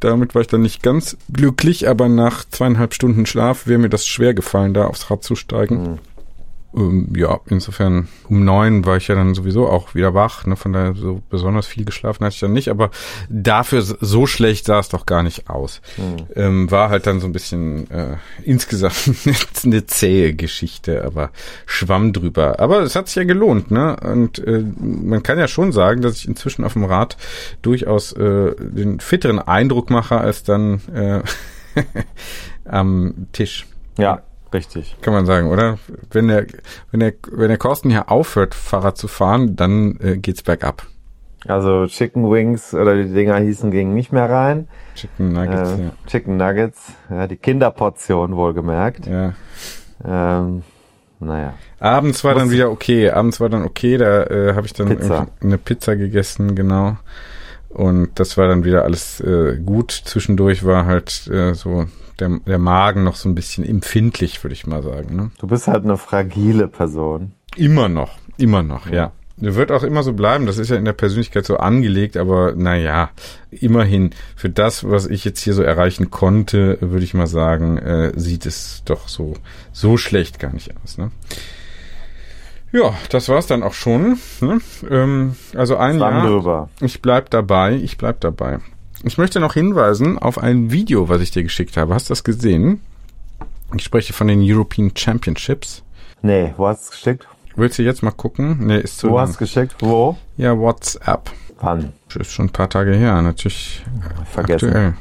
Damit 0.00 0.34
war 0.34 0.42
ich 0.42 0.48
dann 0.48 0.62
nicht 0.62 0.82
ganz 0.82 1.16
glücklich, 1.32 1.88
aber 1.88 2.08
nach 2.08 2.44
zweieinhalb 2.44 2.94
Stunden 2.94 3.26
Schlaf 3.26 3.66
wäre 3.66 3.78
mir 3.78 3.88
das 3.88 4.06
schwer 4.06 4.32
gefallen, 4.34 4.74
da 4.74 4.86
aufs 4.86 5.10
Rad 5.10 5.24
zu 5.24 5.34
steigen. 5.34 5.98
Ähm, 6.74 7.12
ja, 7.16 7.40
insofern 7.46 8.08
um 8.28 8.44
neun 8.44 8.84
war 8.84 8.98
ich 8.98 9.08
ja 9.08 9.14
dann 9.14 9.34
sowieso 9.34 9.68
auch 9.68 9.94
wieder 9.94 10.12
wach. 10.12 10.44
Ne? 10.46 10.54
Von 10.56 10.72
daher 10.72 10.94
so 10.94 11.22
besonders 11.30 11.66
viel 11.66 11.84
geschlafen 11.84 12.24
hatte 12.24 12.34
ich 12.34 12.40
dann 12.40 12.52
nicht, 12.52 12.68
aber 12.68 12.90
dafür 13.28 13.82
so 13.82 14.26
schlecht 14.26 14.66
sah 14.66 14.78
es 14.78 14.88
doch 14.88 15.06
gar 15.06 15.22
nicht 15.22 15.48
aus. 15.48 15.80
Ähm, 16.36 16.70
war 16.70 16.90
halt 16.90 17.06
dann 17.06 17.20
so 17.20 17.26
ein 17.26 17.32
bisschen 17.32 17.90
äh, 17.90 18.16
insgesamt 18.42 18.94
eine 19.64 19.86
zähe 19.86 20.34
Geschichte, 20.34 21.04
aber 21.04 21.30
schwamm 21.64 22.12
drüber. 22.12 22.60
Aber 22.60 22.80
es 22.80 22.94
hat 22.94 23.08
sich 23.08 23.16
ja 23.16 23.24
gelohnt, 23.24 23.70
ne? 23.70 23.96
Und 23.96 24.38
äh, 24.38 24.62
man 24.78 25.22
kann 25.22 25.38
ja 25.38 25.48
schon 25.48 25.72
sagen, 25.72 26.02
dass 26.02 26.16
ich 26.16 26.28
inzwischen 26.28 26.64
auf 26.64 26.74
dem 26.74 26.84
Rad 26.84 27.16
durchaus 27.62 28.12
äh, 28.12 28.54
den 28.58 29.00
fitteren 29.00 29.38
Eindruck 29.38 29.88
mache 29.90 30.18
als 30.18 30.42
dann 30.42 30.80
äh, 30.94 31.22
am 32.64 33.26
Tisch. 33.32 33.66
Ja, 33.96 34.22
richtig. 34.52 34.96
Kann 35.00 35.12
man 35.12 35.26
sagen, 35.26 35.48
oder? 35.48 35.78
Wenn 36.10 36.28
der, 36.28 36.46
wenn 36.90 37.00
der, 37.00 37.12
wenn 37.30 37.48
der 37.48 37.58
Korsten 37.58 37.90
hier 37.90 38.10
aufhört, 38.10 38.54
Fahrrad 38.54 38.96
zu 38.96 39.08
fahren, 39.08 39.56
dann 39.56 39.98
äh, 40.00 40.16
geht's 40.16 40.42
bergab. 40.42 40.86
Also 41.46 41.86
Chicken 41.86 42.30
Wings 42.30 42.74
oder 42.74 42.96
die 42.96 43.12
Dinger 43.12 43.36
hießen, 43.36 43.70
gingen 43.70 43.94
nicht 43.94 44.12
mehr 44.12 44.28
rein. 44.28 44.68
Chicken 44.94 45.32
Nuggets, 45.32 45.72
äh, 45.72 45.90
Chicken 46.08 46.36
Nuggets, 46.36 46.92
ja, 47.10 47.26
die 47.26 47.36
Kinderportion 47.36 48.36
wohlgemerkt. 48.36 49.06
ja. 49.06 49.34
ja. 50.04 50.38
Ähm, 50.40 50.62
naja. 51.20 51.54
Abends 51.80 52.22
war 52.24 52.34
dann 52.34 52.50
wieder 52.50 52.70
okay. 52.70 53.10
Abends 53.10 53.40
war 53.40 53.48
dann 53.48 53.64
okay. 53.64 53.96
Da 53.96 54.24
äh, 54.24 54.54
habe 54.54 54.66
ich 54.66 54.72
dann 54.72 54.88
Pizza. 54.88 55.14
irgendwie 55.14 55.46
eine 55.46 55.58
Pizza 55.58 55.96
gegessen, 55.96 56.54
genau. 56.54 56.96
Und 57.68 58.18
das 58.18 58.36
war 58.36 58.48
dann 58.48 58.64
wieder 58.64 58.84
alles 58.84 59.20
äh, 59.20 59.58
gut. 59.64 59.90
Zwischendurch 59.92 60.64
war 60.64 60.86
halt 60.86 61.26
äh, 61.28 61.54
so 61.54 61.86
der, 62.18 62.40
der 62.46 62.58
Magen 62.58 63.04
noch 63.04 63.16
so 63.16 63.28
ein 63.28 63.34
bisschen 63.34 63.64
empfindlich, 63.64 64.42
würde 64.42 64.54
ich 64.54 64.66
mal 64.66 64.82
sagen. 64.82 65.16
Ne? 65.16 65.30
Du 65.38 65.46
bist 65.46 65.68
halt 65.68 65.84
eine 65.84 65.96
fragile 65.96 66.68
Person. 66.68 67.32
Immer 67.56 67.88
noch, 67.88 68.18
immer 68.36 68.62
noch, 68.62 68.86
ja. 68.88 69.12
Der 69.40 69.54
wird 69.54 69.70
auch 69.70 69.84
immer 69.84 70.02
so 70.02 70.14
bleiben. 70.14 70.46
Das 70.46 70.58
ist 70.58 70.68
ja 70.68 70.76
in 70.76 70.84
der 70.84 70.92
Persönlichkeit 70.92 71.46
so 71.46 71.58
angelegt, 71.58 72.16
aber 72.16 72.54
naja, 72.56 73.10
immerhin 73.50 74.10
für 74.34 74.50
das, 74.50 74.88
was 74.88 75.06
ich 75.06 75.24
jetzt 75.24 75.40
hier 75.40 75.54
so 75.54 75.62
erreichen 75.62 76.10
konnte, 76.10 76.78
würde 76.80 77.04
ich 77.04 77.14
mal 77.14 77.28
sagen, 77.28 77.78
äh, 77.78 78.12
sieht 78.16 78.46
es 78.46 78.82
doch 78.84 79.06
so 79.06 79.34
so 79.72 79.96
schlecht 79.96 80.40
gar 80.40 80.52
nicht 80.52 80.72
aus. 80.82 80.98
Ne? 80.98 81.12
Ja, 82.72 82.94
das 83.10 83.28
war's 83.28 83.46
dann 83.46 83.62
auch 83.62 83.74
schon. 83.74 84.18
Ne? 84.40 84.58
Ähm, 84.90 85.36
also 85.54 85.76
ein 85.76 85.98
Jahr. 86.00 86.26
drüber. 86.26 86.68
Ich 86.80 87.00
bleib 87.00 87.30
dabei. 87.30 87.76
Ich 87.76 87.96
bleib 87.96 88.20
dabei. 88.20 88.58
Ich 89.04 89.16
möchte 89.18 89.40
noch 89.40 89.54
hinweisen 89.54 90.18
auf 90.18 90.38
ein 90.38 90.70
Video, 90.70 91.08
was 91.08 91.20
ich 91.22 91.30
dir 91.30 91.42
geschickt 91.42 91.76
habe. 91.76 91.94
Hast 91.94 92.08
du 92.08 92.12
das 92.12 92.24
gesehen? 92.24 92.80
Ich 93.74 93.84
spreche 93.84 94.12
von 94.12 94.26
den 94.28 94.40
European 94.42 94.92
Championships. 94.96 95.82
Nee, 96.22 96.52
wo 96.56 96.66
hast 96.66 96.80
du 96.80 96.84
es 96.84 96.90
geschickt? 96.90 97.28
Willst 97.54 97.78
du 97.78 97.82
jetzt 97.82 98.02
mal 98.02 98.10
gucken? 98.12 98.66
Nee, 98.66 98.78
ist 98.80 98.98
zu 98.98 99.08
Wo 99.10 99.16
lang. 99.16 99.22
hast 99.28 99.40
du 99.40 99.44
es 99.44 99.52
geschickt? 99.52 99.76
Wo? 99.80 100.16
Ja, 100.36 100.56
WhatsApp. 100.58 101.30
Wann? 101.60 101.92
Ist 102.18 102.32
schon 102.32 102.46
ein 102.46 102.50
paar 102.52 102.70
Tage 102.70 102.94
her, 102.94 103.20
natürlich. 103.22 103.84
Vergessen. 104.32 104.68
Aktuell. 104.68 104.94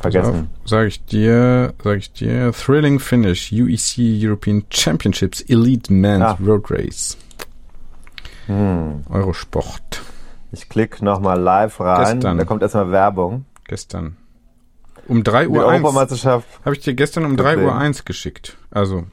Vergessen. 0.00 0.50
Sag 0.64 0.88
ich 0.88 1.04
dir, 1.04 1.74
sag 1.82 1.98
ich 1.98 2.12
dir. 2.12 2.52
Thrilling 2.52 2.98
Finish, 2.98 3.52
UEC 3.52 3.98
European 3.98 4.64
Championships 4.70 5.40
Elite 5.42 5.92
Men's 5.92 6.22
Ah. 6.24 6.38
Road 6.44 6.70
Race. 6.70 7.16
Hm. 8.46 9.04
Eurosport. 9.08 10.02
Ich 10.52 10.68
klicke 10.68 11.04
nochmal 11.04 11.40
live 11.40 11.80
rein. 11.80 12.14
Gestern. 12.20 12.38
Da 12.38 12.44
kommt 12.44 12.62
erstmal 12.62 12.90
Werbung. 12.90 13.46
Gestern. 13.66 14.16
Um 15.08 15.24
3 15.24 15.44
Die 15.44 15.48
Uhr 15.48 15.68
1. 15.68 15.82
Europameisterschaft. 15.82 16.46
Habe 16.64 16.76
ich 16.76 16.82
dir 16.82 16.94
gestern 16.94 17.24
um 17.24 17.36
3 17.36 17.54
Gesehen. 17.54 17.66
Uhr 17.66 17.74
1 17.74 18.04
geschickt. 18.04 18.56
Also, 18.70 19.04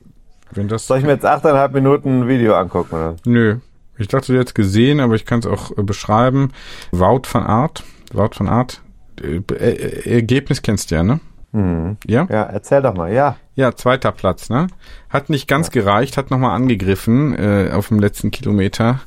wenn 0.52 0.68
das. 0.68 0.86
Soll 0.86 1.00
ich 1.00 1.06
mir 1.06 1.12
jetzt 1.12 1.26
achteinhalb 1.26 1.74
Minuten 1.74 2.22
ein 2.22 2.28
Video 2.28 2.56
angucken? 2.56 2.96
Oder? 2.96 3.16
Nö. 3.26 3.58
Ich 3.98 4.08
dachte, 4.08 4.32
du 4.32 4.40
hättest 4.40 4.56
gesehen, 4.56 5.00
aber 5.00 5.16
ich 5.16 5.26
kann 5.26 5.40
es 5.40 5.46
auch 5.46 5.78
äh, 5.78 5.84
beschreiben. 5.84 6.52
Wout 6.92 7.24
van 7.32 7.44
Art. 7.44 7.84
Wout 8.14 8.32
van 8.38 8.48
Art. 8.48 8.82
Äh, 9.22 9.42
äh, 9.54 10.10
Ergebnis 10.16 10.62
kennst 10.62 10.92
du 10.92 10.96
ja, 10.96 11.04
ne? 11.04 11.20
Mhm. 11.52 11.98
Ja? 12.06 12.28
Ja, 12.30 12.44
erzähl 12.44 12.82
doch 12.82 12.94
mal. 12.94 13.12
Ja. 13.12 13.38
Ja, 13.56 13.76
zweiter 13.76 14.12
Platz, 14.12 14.50
ne? 14.50 14.68
Hat 15.10 15.30
nicht 15.30 15.48
ganz 15.48 15.72
gereicht, 15.72 16.16
hat 16.16 16.32
nochmal 16.32 16.56
angegriffen 16.56 17.34
äh, 17.38 17.72
auf 17.74 17.90
dem 17.90 18.00
letzten 18.00 18.32
Kilometer. 18.32 19.02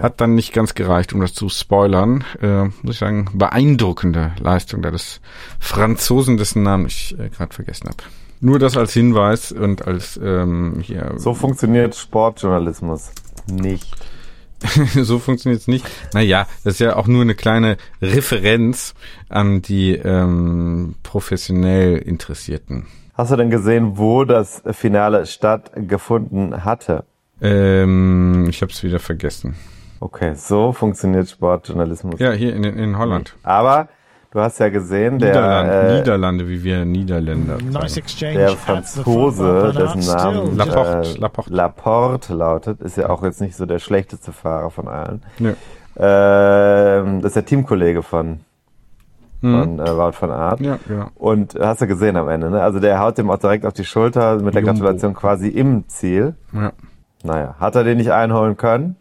Hat 0.00 0.20
dann 0.20 0.34
nicht 0.34 0.52
ganz 0.52 0.74
gereicht, 0.74 1.12
um 1.14 1.20
das 1.20 1.32
zu 1.32 1.48
spoilern. 1.48 2.24
Äh, 2.42 2.64
muss 2.64 2.94
ich 2.94 2.98
sagen, 2.98 3.30
beeindruckende 3.32 4.32
Leistung 4.40 4.82
da 4.82 4.90
des 4.90 5.20
Franzosen, 5.58 6.36
dessen 6.36 6.62
Namen 6.62 6.86
ich 6.86 7.18
äh, 7.18 7.30
gerade 7.30 7.54
vergessen 7.54 7.88
habe. 7.88 8.02
Nur 8.40 8.58
das 8.58 8.76
als 8.76 8.92
Hinweis 8.92 9.52
und 9.52 9.86
als 9.86 10.18
ähm, 10.22 10.80
hier 10.82 11.14
So 11.16 11.34
funktioniert 11.34 11.96
Sportjournalismus 11.96 13.10
nicht. 13.46 13.88
so 14.94 15.18
funktioniert 15.18 15.60
es 15.60 15.68
nicht. 15.68 15.86
Naja, 16.14 16.46
das 16.64 16.74
ist 16.74 16.80
ja 16.80 16.96
auch 16.96 17.06
nur 17.06 17.22
eine 17.22 17.34
kleine 17.34 17.76
Referenz 18.02 18.94
an 19.28 19.62
die 19.62 19.94
ähm, 19.94 20.94
professionell 21.02 21.98
Interessierten. 21.98 22.86
Hast 23.14 23.32
du 23.32 23.36
denn 23.36 23.50
gesehen, 23.50 23.98
wo 23.98 24.24
das 24.24 24.62
Finale 24.72 25.26
stattgefunden 25.26 26.64
hatte? 26.64 27.04
Ähm, 27.40 28.46
ich 28.48 28.62
habe 28.62 28.72
es 28.72 28.82
wieder 28.82 28.98
vergessen. 28.98 29.56
Okay, 30.00 30.34
so 30.34 30.72
funktioniert 30.72 31.28
Sportjournalismus. 31.28 32.20
Ja, 32.20 32.32
hier 32.32 32.54
in, 32.54 32.62
in 32.62 32.98
Holland. 32.98 33.34
Aber 33.42 33.88
du 34.30 34.40
hast 34.40 34.58
ja 34.58 34.68
gesehen, 34.68 35.18
der, 35.18 35.28
Niederlande, 35.28 35.72
äh, 35.72 35.98
Niederlande, 35.98 36.48
wie 36.48 36.62
wir 36.64 36.84
Niederländer. 36.84 37.58
Nice 37.58 37.96
exchange. 37.96 38.34
der 38.38 38.50
Franzose, 38.50 39.72
dessen. 39.76 40.12
Namen 40.14 40.56
Laporte, 40.56 41.08
äh, 41.08 41.18
Laporte. 41.18 41.52
Laporte 41.54 42.34
lautet, 42.34 42.80
ist 42.80 42.96
ja 42.96 43.08
auch 43.10 43.22
jetzt 43.22 43.40
nicht 43.40 43.56
so 43.56 43.66
der 43.66 43.78
schlechteste 43.78 44.32
Fahrer 44.32 44.70
von 44.70 44.88
allen. 44.88 45.22
Nö. 45.38 45.54
Ähm, 45.96 47.20
das 47.20 47.30
ist 47.30 47.36
der 47.36 47.44
Teamkollege 47.44 48.02
von, 48.02 48.40
von 49.40 49.80
äh, 49.80 49.96
Wout 49.96 50.12
van 50.20 50.30
Aert. 50.30 50.60
Mhm. 50.60 50.66
Ja, 50.66 50.78
genau. 50.86 51.06
Und 51.16 51.56
hast 51.58 51.80
du 51.80 51.86
gesehen 51.86 52.16
am 52.16 52.28
Ende, 52.28 52.50
ne? 52.50 52.62
Also 52.62 52.78
der 52.78 53.00
haut 53.00 53.18
dem 53.18 53.30
auch 53.30 53.38
direkt 53.38 53.66
auf 53.66 53.72
die 53.72 53.84
Schulter 53.84 54.36
mit 54.36 54.54
der 54.54 54.62
Jumbo. 54.62 54.80
Gratulation 54.80 55.14
quasi 55.14 55.48
im 55.48 55.88
Ziel. 55.88 56.34
Ja. 56.52 56.72
Naja, 57.24 57.56
hat 57.58 57.74
er 57.74 57.82
den 57.82 57.98
nicht 57.98 58.12
einholen 58.12 58.56
können? 58.56 58.96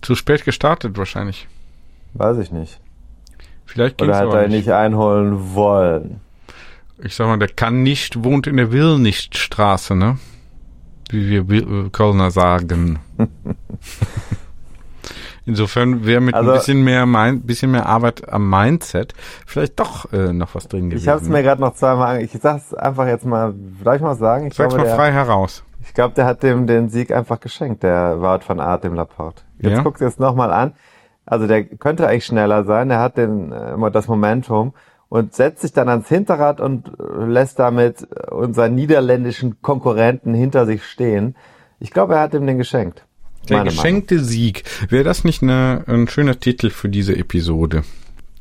Zu 0.00 0.14
spät 0.14 0.44
gestartet 0.44 0.96
wahrscheinlich. 0.96 1.48
Weiß 2.14 2.38
ich 2.38 2.50
nicht. 2.50 2.80
Vielleicht 3.68 4.00
Oder 4.02 4.16
hat 4.16 4.32
er 4.32 4.44
ihn 4.44 4.50
nicht. 4.50 4.66
nicht 4.66 4.72
einholen 4.72 5.54
wollen? 5.54 6.20
Ich 7.02 7.14
sag 7.14 7.26
mal, 7.26 7.38
der 7.38 7.48
kann 7.48 7.82
nicht, 7.82 8.24
wohnt 8.24 8.46
in 8.46 8.56
der 8.56 8.72
Will-Nicht-Straße, 8.72 9.94
ne? 9.94 10.18
Wie 11.10 11.48
wir 11.48 11.62
äh, 11.86 11.90
Kölner 11.90 12.30
sagen. 12.30 12.98
Insofern 15.46 16.04
wäre 16.04 16.20
mit 16.20 16.34
Also- 16.34 16.50
ein 16.50 16.56
bisschen 16.58 16.84
mehr, 16.84 17.06
mein, 17.06 17.40
bisschen 17.42 17.70
mehr 17.70 17.86
Arbeit 17.86 18.28
am 18.30 18.50
Mindset 18.50 19.14
vielleicht 19.46 19.80
doch 19.80 20.12
äh, 20.12 20.32
noch 20.32 20.54
was 20.54 20.68
drin 20.68 20.90
gewesen. 20.90 21.02
Ich 21.04 21.08
habe 21.08 21.22
es 21.22 21.28
mir 21.28 21.42
gerade 21.42 21.60
noch 21.60 21.74
zweimal. 21.74 22.20
Ich 22.22 22.32
sag's 22.32 22.74
einfach 22.74 23.06
jetzt 23.06 23.24
mal, 23.24 23.54
darf 23.82 23.96
ich 23.96 24.02
mal 24.02 24.14
sagen? 24.16 24.46
Ich 24.48 24.54
Sag's 24.54 24.74
glaube, 24.74 24.82
mal 24.82 24.88
der, 24.88 24.96
frei 24.96 25.12
heraus. 25.12 25.62
ich 25.82 25.94
glaube, 25.94 26.14
der 26.14 26.26
hat 26.26 26.42
dem 26.42 26.66
den 26.66 26.90
Sieg 26.90 27.10
einfach 27.12 27.40
geschenkt, 27.40 27.82
der 27.82 28.20
Wout 28.20 28.40
van 28.46 28.60
Aert, 28.60 28.84
dem 28.84 28.92
Laporte. 28.94 29.42
Jetzt 29.58 29.76
Ja? 29.78 29.82
guckt 29.82 30.00
es 30.02 30.18
nochmal 30.18 30.52
an. 30.52 30.74
Also 31.28 31.46
der 31.46 31.64
könnte 31.64 32.08
eigentlich 32.08 32.24
schneller 32.24 32.64
sein, 32.64 32.88
der 32.88 33.00
hat 33.00 33.18
den, 33.18 33.52
äh, 33.52 33.74
immer 33.74 33.90
das 33.90 34.08
Momentum 34.08 34.72
und 35.10 35.34
setzt 35.34 35.60
sich 35.62 35.72
dann 35.72 35.88
ans 35.88 36.08
Hinterrad 36.08 36.60
und 36.60 36.88
äh, 36.98 37.24
lässt 37.26 37.58
damit 37.58 38.08
unseren 38.30 38.74
niederländischen 38.74 39.60
Konkurrenten 39.60 40.32
hinter 40.34 40.64
sich 40.64 40.84
stehen. 40.84 41.36
Ich 41.80 41.90
glaube, 41.90 42.14
er 42.14 42.20
hat 42.20 42.34
ihm 42.34 42.46
den 42.46 42.56
geschenkt. 42.58 43.04
Der 43.48 43.58
Meine 43.58 43.70
geschenkte 43.70 44.20
Sieg. 44.20 44.64
Wäre 44.88 45.04
das 45.04 45.24
nicht 45.24 45.42
eine, 45.42 45.84
ein 45.86 46.08
schöner 46.08 46.40
Titel 46.40 46.70
für 46.70 46.88
diese 46.88 47.14
Episode? 47.16 47.84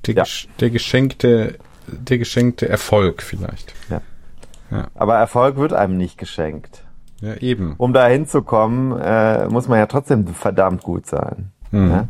Der, 0.05 0.15
Ja. 0.15 0.23
der 0.59 0.69
geschenkte, 0.69 1.55
der 1.87 2.17
geschenkte 2.17 2.67
Erfolg 2.69 3.21
vielleicht. 3.21 3.73
Meinung. 3.89 4.87
Aber 4.95 5.15
Erfolg 5.15 5.57
wird 5.57 5.73
einem 5.73 5.97
nicht 5.97 6.17
geschenkt. 6.17 6.83
Ja, 7.21 7.35
eben. 7.35 7.75
Um 7.77 7.93
da 7.93 8.07
hinzukommen, 8.07 8.99
äh, 8.99 9.47
muss 9.47 9.67
man 9.67 9.79
ja 9.79 9.85
trotzdem 9.87 10.27
verdammt 10.27 10.83
gut 10.83 11.05
sein. 11.05 11.51
Mhm. 11.71 11.89
Ja? 11.89 12.07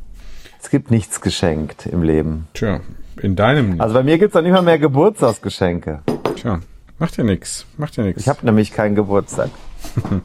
Es 0.60 0.70
gibt 0.70 0.92
nichts 0.92 1.22
geschenkt 1.22 1.86
im 1.86 2.04
Leben. 2.04 2.48
Tja, 2.54 2.82
in 3.22 3.36
deinem 3.36 3.72
nicht. 3.72 3.82
Also 3.82 3.94
bei 3.94 4.04
mir 4.04 4.18
gibt's 4.18 4.36
nicht 4.36 4.52
mal 4.52 4.62
mehr 4.62 4.80
Geburtstagsgeschenke. 4.80 6.02
Tja, 6.36 6.60
macht 7.00 7.18
ja 7.18 7.24
nix. 7.24 7.66
Macht 7.78 7.96
ja 7.98 8.04
nix. 8.04 8.22
Ich 8.22 8.28
habe 8.28 8.46
nämlich 8.46 8.72
keinen 8.72 8.96
Geburtstag. 8.96 9.50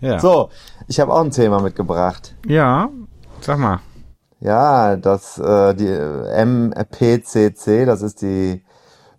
ja. 0.00 0.18
So, 0.20 0.50
ich 0.88 1.00
habe 1.00 1.12
auch 1.12 1.24
ein 1.24 1.30
Thema 1.30 1.60
mitgebracht. 1.60 2.34
Ja, 2.46 2.90
sag 3.40 3.58
mal. 3.58 3.80
Ja, 4.40 4.96
das 4.96 5.38
äh, 5.38 5.74
die 5.74 5.86
äh, 5.86 6.44
MPCC, 6.44 7.86
das 7.86 8.02
ist 8.02 8.22
die 8.22 8.62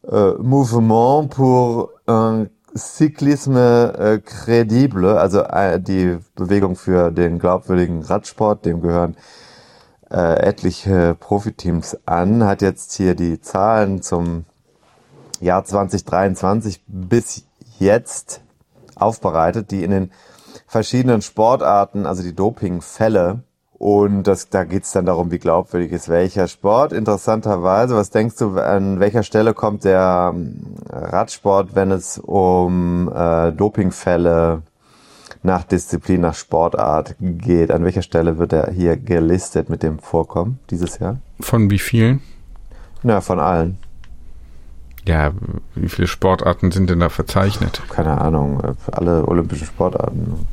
äh, 0.10 0.32
Mouvement 0.40 1.30
pour 1.30 1.90
un 2.08 2.50
Cyclisme 2.76 3.94
äh, 3.98 4.20
crédible, 4.20 5.20
also 5.20 5.42
äh, 5.42 5.80
die 5.80 6.18
Bewegung 6.36 6.76
für 6.76 7.12
den 7.12 7.40
glaubwürdigen 7.40 8.04
Radsport, 8.04 8.66
dem 8.66 8.82
gehören 8.82 9.16
äh, 10.10 10.40
etliche 10.40 11.16
Profiteams 11.20 11.98
an, 12.06 12.44
hat 12.44 12.62
jetzt 12.62 12.94
hier 12.94 13.16
die 13.16 13.42
Zahlen 13.42 14.02
zum 14.02 14.46
Jahr 15.40 15.64
2023 15.64 16.82
bis 16.88 17.46
jetzt 17.80 18.42
aufbereitet, 18.96 19.72
die 19.72 19.84
in 19.84 19.92
den 19.92 20.12
verschiedenen 20.66 21.22
Sportarten, 21.22 22.06
also 22.06 22.24
die 22.24 22.36
Dopingfälle. 22.36 23.44
Und 23.78 24.24
das, 24.24 24.50
da 24.50 24.64
geht's 24.64 24.92
dann 24.92 25.06
darum, 25.06 25.30
wie 25.30 25.38
glaubwürdig 25.38 25.92
ist 25.92 26.10
welcher 26.10 26.48
Sport. 26.48 26.94
Interessanterweise, 26.94 27.96
was 27.96 28.10
denkst 28.10 28.38
du, 28.38 28.60
an 28.60 29.00
welcher 29.00 29.22
Stelle 29.22 29.54
kommt 29.54 29.84
der 29.84 30.32
ähm, 30.34 30.76
Radsport, 30.90 31.76
wenn 31.76 31.92
es 31.92 32.18
um 32.18 33.12
äh, 33.14 33.52
Dopingfälle 33.52 34.64
nach 35.48 35.64
Disziplin, 35.64 36.22
nach 36.22 36.36
Sportart 36.36 37.16
geht? 37.20 37.72
An 37.72 37.84
welcher 37.84 38.04
Stelle 38.04 38.38
wird 38.38 38.54
er 38.54 38.70
hier 38.72 38.98
gelistet 38.98 39.70
mit 39.70 39.82
dem 39.82 39.98
Vorkommen 39.98 40.60
dieses 40.70 41.00
Jahr? 41.00 41.18
Von 41.40 41.72
wie 41.72 41.80
vielen? 41.80 42.22
Na, 43.02 43.22
von 43.22 43.40
allen. 43.40 43.80
Ja, 45.08 45.32
wie 45.74 45.88
viele 45.88 46.08
Sportarten 46.08 46.72
sind 46.72 46.90
denn 46.90 47.00
da 47.00 47.10
verzeichnet? 47.10 47.82
Keine 47.90 48.20
Ahnung, 48.20 48.62
alle 48.92 49.26
olympischen 49.26 49.66
Sportarten. 49.66 50.46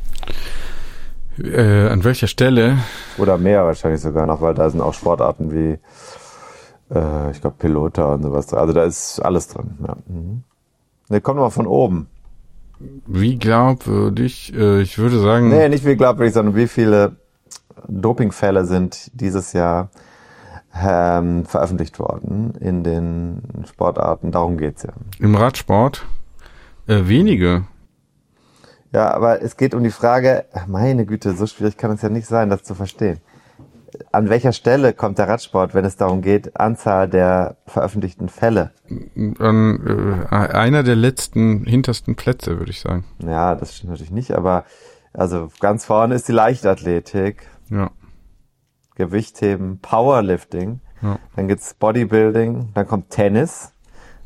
Äh, 1.37 1.89
an 1.89 2.05
welcher 2.05 2.27
Stelle? 2.27 2.77
Oder 3.17 3.37
mehr 3.37 3.65
wahrscheinlich 3.65 3.99
sogar 3.99 4.25
noch, 4.25 4.41
weil 4.41 4.53
da 4.53 4.69
sind 4.69 4.79
auch 4.79 4.93
Sportarten 4.93 5.51
wie, 5.51 5.77
äh, 6.95 7.31
ich 7.31 7.41
glaube, 7.41 7.57
Pilota 7.59 8.13
und 8.13 8.23
sowas 8.23 8.47
drin. 8.47 8.59
Also 8.59 8.71
da 8.71 8.83
ist 8.85 9.19
alles 9.19 9.49
drin. 9.49 9.77
Ja. 9.85 9.97
Mhm. 10.07 10.43
Ne, 11.09 11.19
kommt 11.19 11.39
mal 11.39 11.49
von 11.49 11.67
oben. 11.67 12.07
Wie 12.79 13.37
glaubwürdig? 13.37 14.53
Äh, 14.55 14.81
ich 14.81 14.97
würde 14.97 15.19
sagen. 15.19 15.49
Nee, 15.49 15.69
nicht 15.69 15.85
wie 15.85 15.95
glaubwürdig, 15.95 16.33
sondern 16.33 16.55
wie 16.55 16.67
viele 16.67 17.17
Dopingfälle 17.87 18.65
sind 18.65 19.11
dieses 19.13 19.53
Jahr 19.53 19.89
ähm, 20.73 21.45
veröffentlicht 21.45 21.99
worden 21.99 22.53
in 22.59 22.83
den 22.83 23.41
Sportarten. 23.67 24.31
Darum 24.31 24.57
geht's 24.57 24.83
ja. 24.83 24.93
Im 25.19 25.35
Radsport? 25.35 26.05
Äh, 26.87 27.07
wenige. 27.07 27.65
Ja, 28.91 29.13
aber 29.13 29.41
es 29.41 29.57
geht 29.57 29.73
um 29.73 29.83
die 29.83 29.91
Frage, 29.91 30.45
meine 30.67 31.05
Güte, 31.05 31.33
so 31.33 31.47
schwierig 31.47 31.77
kann 31.77 31.91
es 31.91 32.01
ja 32.01 32.09
nicht 32.09 32.27
sein, 32.27 32.49
das 32.49 32.63
zu 32.63 32.75
verstehen. 32.75 33.19
An 34.11 34.29
welcher 34.29 34.53
Stelle 34.53 34.93
kommt 34.93 35.17
der 35.17 35.27
Radsport, 35.27 35.73
wenn 35.73 35.85
es 35.85 35.97
darum 35.97 36.21
geht, 36.21 36.59
Anzahl 36.59 37.09
der 37.09 37.57
veröffentlichten 37.67 38.29
Fälle? 38.29 38.71
An 39.39 40.27
äh, 40.29 40.35
einer 40.35 40.83
der 40.83 40.95
letzten, 40.95 41.65
hintersten 41.65 42.15
Plätze, 42.15 42.57
würde 42.59 42.71
ich 42.71 42.79
sagen. 42.79 43.05
Ja, 43.19 43.55
das 43.55 43.75
stimmt 43.75 43.91
natürlich 43.91 44.11
nicht, 44.11 44.31
aber 44.31 44.65
also 45.13 45.49
ganz 45.59 45.85
vorne 45.85 46.15
ist 46.15 46.27
die 46.27 46.33
Leichtathletik. 46.33 47.47
Ja. 47.69 47.91
Gewichtheben, 48.95 49.79
Powerlifting. 49.79 50.79
Ja. 51.01 51.19
Dann 51.35 51.47
gibt's 51.47 51.73
Bodybuilding, 51.73 52.69
dann 52.73 52.87
kommt 52.87 53.09
Tennis, 53.09 53.73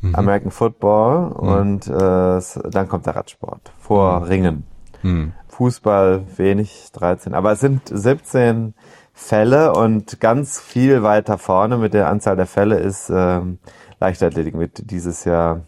mhm. 0.00 0.14
American 0.14 0.50
Football 0.50 1.30
mhm. 1.30 1.34
und 1.34 1.86
äh, 1.88 2.70
dann 2.70 2.88
kommt 2.88 3.06
der 3.06 3.16
Radsport 3.16 3.72
vor 3.78 4.20
mhm. 4.20 4.26
Ringen. 4.26 4.64
Mhm. 5.02 5.32
Fußball 5.48 6.24
wenig, 6.36 6.90
13. 6.92 7.34
Aber 7.34 7.52
es 7.52 7.60
sind 7.60 7.82
17 7.86 8.74
Fälle 9.20 9.74
und 9.74 10.18
ganz 10.18 10.58
viel 10.58 11.02
weiter 11.02 11.36
vorne 11.36 11.76
mit 11.76 11.92
der 11.92 12.08
Anzahl 12.08 12.36
der 12.36 12.46
Fälle 12.46 12.78
ist 12.78 13.12
ähm, 13.14 13.58
Leichtathletik 14.00 14.54
mit 14.54 14.90
dieses 14.90 15.24
Jahr 15.24 15.60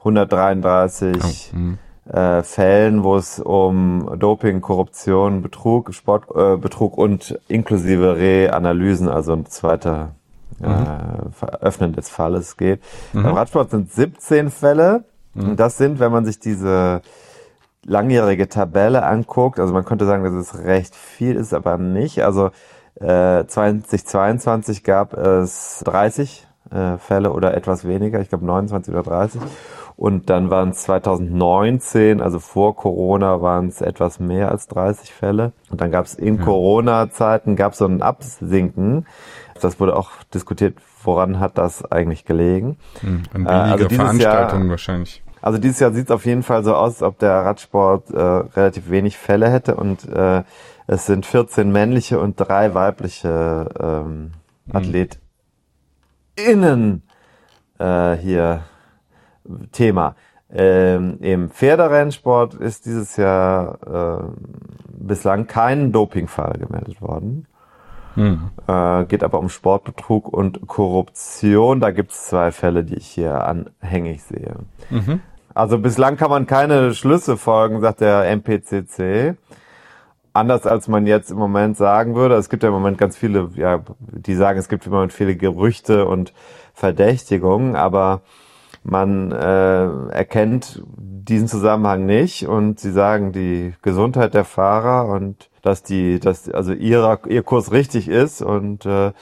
133 0.00 1.52
oh. 1.56 2.12
äh, 2.12 2.42
Fällen, 2.42 3.02
wo 3.02 3.16
es 3.16 3.40
um 3.40 4.14
Doping, 4.18 4.60
Korruption, 4.60 5.40
Betrug, 5.40 5.94
Sportbetrug 5.94 6.98
äh, 6.98 7.00
und 7.00 7.40
inklusive 7.48 8.16
Reanalysen, 8.16 9.08
also 9.08 9.32
ein 9.32 9.46
zweiter 9.46 10.14
äh, 10.62 10.68
mhm. 10.68 11.32
Veröffnen 11.32 11.94
des 11.94 12.10
Falles 12.10 12.58
geht. 12.58 12.82
Mhm. 13.14 13.22
Beim 13.22 13.34
Radsport 13.34 13.70
sind 13.70 13.90
17 13.90 14.50
Fälle. 14.50 15.04
Mhm. 15.32 15.50
Und 15.50 15.60
das 15.60 15.78
sind, 15.78 15.98
wenn 15.98 16.12
man 16.12 16.26
sich 16.26 16.38
diese 16.38 17.00
langjährige 17.84 18.48
Tabelle 18.48 19.02
anguckt, 19.02 19.58
also 19.58 19.72
man 19.72 19.86
könnte 19.86 20.04
sagen, 20.04 20.22
dass 20.22 20.34
es 20.34 20.62
recht 20.62 20.94
viel 20.94 21.36
ist, 21.36 21.54
aber 21.54 21.78
nicht. 21.78 22.22
Also 22.22 22.50
äh, 23.02 23.46
2022 23.46 24.84
gab 24.84 25.14
es 25.14 25.82
30 25.84 26.46
äh, 26.70 26.98
Fälle 26.98 27.32
oder 27.32 27.54
etwas 27.54 27.86
weniger, 27.86 28.20
ich 28.20 28.28
glaube 28.28 28.46
29 28.46 28.94
oder 28.94 29.02
30. 29.02 29.40
Und 29.96 30.30
dann 30.30 30.50
waren 30.50 30.70
es 30.70 30.82
2019, 30.84 32.20
also 32.20 32.38
vor 32.38 32.74
Corona, 32.76 33.42
waren 33.42 33.68
es 33.68 33.80
etwas 33.80 34.18
mehr 34.18 34.50
als 34.50 34.66
30 34.68 35.12
Fälle. 35.12 35.52
Und 35.70 35.80
dann 35.80 35.90
gab 35.90 36.06
es 36.06 36.14
in 36.14 36.38
ja. 36.38 36.44
Corona-Zeiten 36.44 37.56
gab 37.56 37.72
es 37.72 37.78
so 37.78 37.86
ein 37.86 38.02
Absinken. 38.02 39.06
Das 39.60 39.78
wurde 39.78 39.94
auch 39.94 40.10
diskutiert, 40.34 40.78
woran 41.04 41.38
hat 41.38 41.58
das 41.58 41.84
eigentlich 41.84 42.24
gelegen? 42.24 42.78
Hm, 43.00 43.22
an 43.32 43.44
weniger 43.44 43.50
äh, 43.50 43.72
also 43.72 43.88
Veranstaltungen 43.90 44.62
Jahr, 44.64 44.70
wahrscheinlich. 44.70 45.22
Also 45.42 45.58
dieses 45.58 45.80
Jahr 45.80 45.92
sieht 45.92 46.06
es 46.06 46.10
auf 46.10 46.24
jeden 46.24 46.42
Fall 46.42 46.64
so 46.64 46.74
aus, 46.74 46.94
als 46.94 47.02
ob 47.02 47.18
der 47.18 47.32
Radsport 47.32 48.10
äh, 48.10 48.20
relativ 48.20 48.90
wenig 48.90 49.18
Fälle 49.18 49.50
hätte 49.50 49.74
und 49.74 50.08
äh, 50.08 50.42
es 50.86 51.06
sind 51.06 51.26
14 51.26 51.70
männliche 51.70 52.18
und 52.20 52.36
drei 52.36 52.74
weibliche 52.74 53.68
ähm, 53.80 54.32
mhm. 54.66 55.10
AthletInnen 56.36 57.02
äh, 57.78 58.12
hier 58.16 58.62
Thema. 59.72 60.14
Ähm, 60.54 61.18
Im 61.20 61.50
Pferderennsport 61.50 62.54
ist 62.54 62.86
dieses 62.86 63.16
Jahr 63.16 63.78
äh, 63.86 64.24
bislang 64.88 65.46
kein 65.46 65.92
Dopingfall 65.92 66.58
gemeldet 66.58 67.00
worden. 67.00 67.46
Hm. 68.14 68.50
Äh, 68.66 69.04
geht 69.06 69.24
aber 69.24 69.38
um 69.38 69.48
Sportbetrug 69.48 70.28
und 70.28 70.66
Korruption. 70.66 71.80
Da 71.80 71.90
gibt 71.90 72.12
es 72.12 72.26
zwei 72.26 72.52
Fälle, 72.52 72.84
die 72.84 72.96
ich 72.96 73.06
hier 73.06 73.44
anhängig 73.46 74.22
sehe. 74.22 74.56
Mhm. 74.90 75.20
Also 75.54 75.78
bislang 75.78 76.16
kann 76.16 76.30
man 76.30 76.46
keine 76.46 76.94
Schlüsse 76.94 77.38
folgen, 77.38 77.80
sagt 77.80 78.00
der 78.00 78.24
MPCC. 78.30 79.36
Anders 80.34 80.66
als 80.66 80.88
man 80.88 81.06
jetzt 81.06 81.30
im 81.30 81.36
Moment 81.36 81.76
sagen 81.76 82.14
würde. 82.14 82.36
Es 82.36 82.48
gibt 82.48 82.62
ja 82.62 82.70
im 82.70 82.74
Moment 82.74 82.96
ganz 82.96 83.16
viele, 83.16 83.50
ja, 83.54 83.82
die 83.98 84.34
sagen, 84.34 84.58
es 84.58 84.68
gibt 84.68 84.86
im 84.86 84.92
Moment 84.92 85.12
viele 85.12 85.36
Gerüchte 85.36 86.06
und 86.06 86.32
Verdächtigungen, 86.72 87.76
aber 87.76 88.22
man 88.82 89.30
äh, 89.30 90.08
erkennt 90.08 90.82
diesen 90.96 91.48
Zusammenhang 91.48 92.06
nicht 92.06 92.48
und 92.48 92.80
sie 92.80 92.92
sagen, 92.92 93.32
die 93.32 93.74
Gesundheit 93.82 94.34
der 94.34 94.44
Fahrer 94.44 95.06
und 95.06 95.50
dass 95.62 95.82
die, 95.82 96.18
dass 96.18 96.48
also 96.48 96.72
ihrer, 96.72 97.20
ihr 97.28 97.42
Kurs 97.42 97.70
richtig 97.70 98.08
ist 98.08 98.42
und 98.42 98.86
äh, 98.86 99.12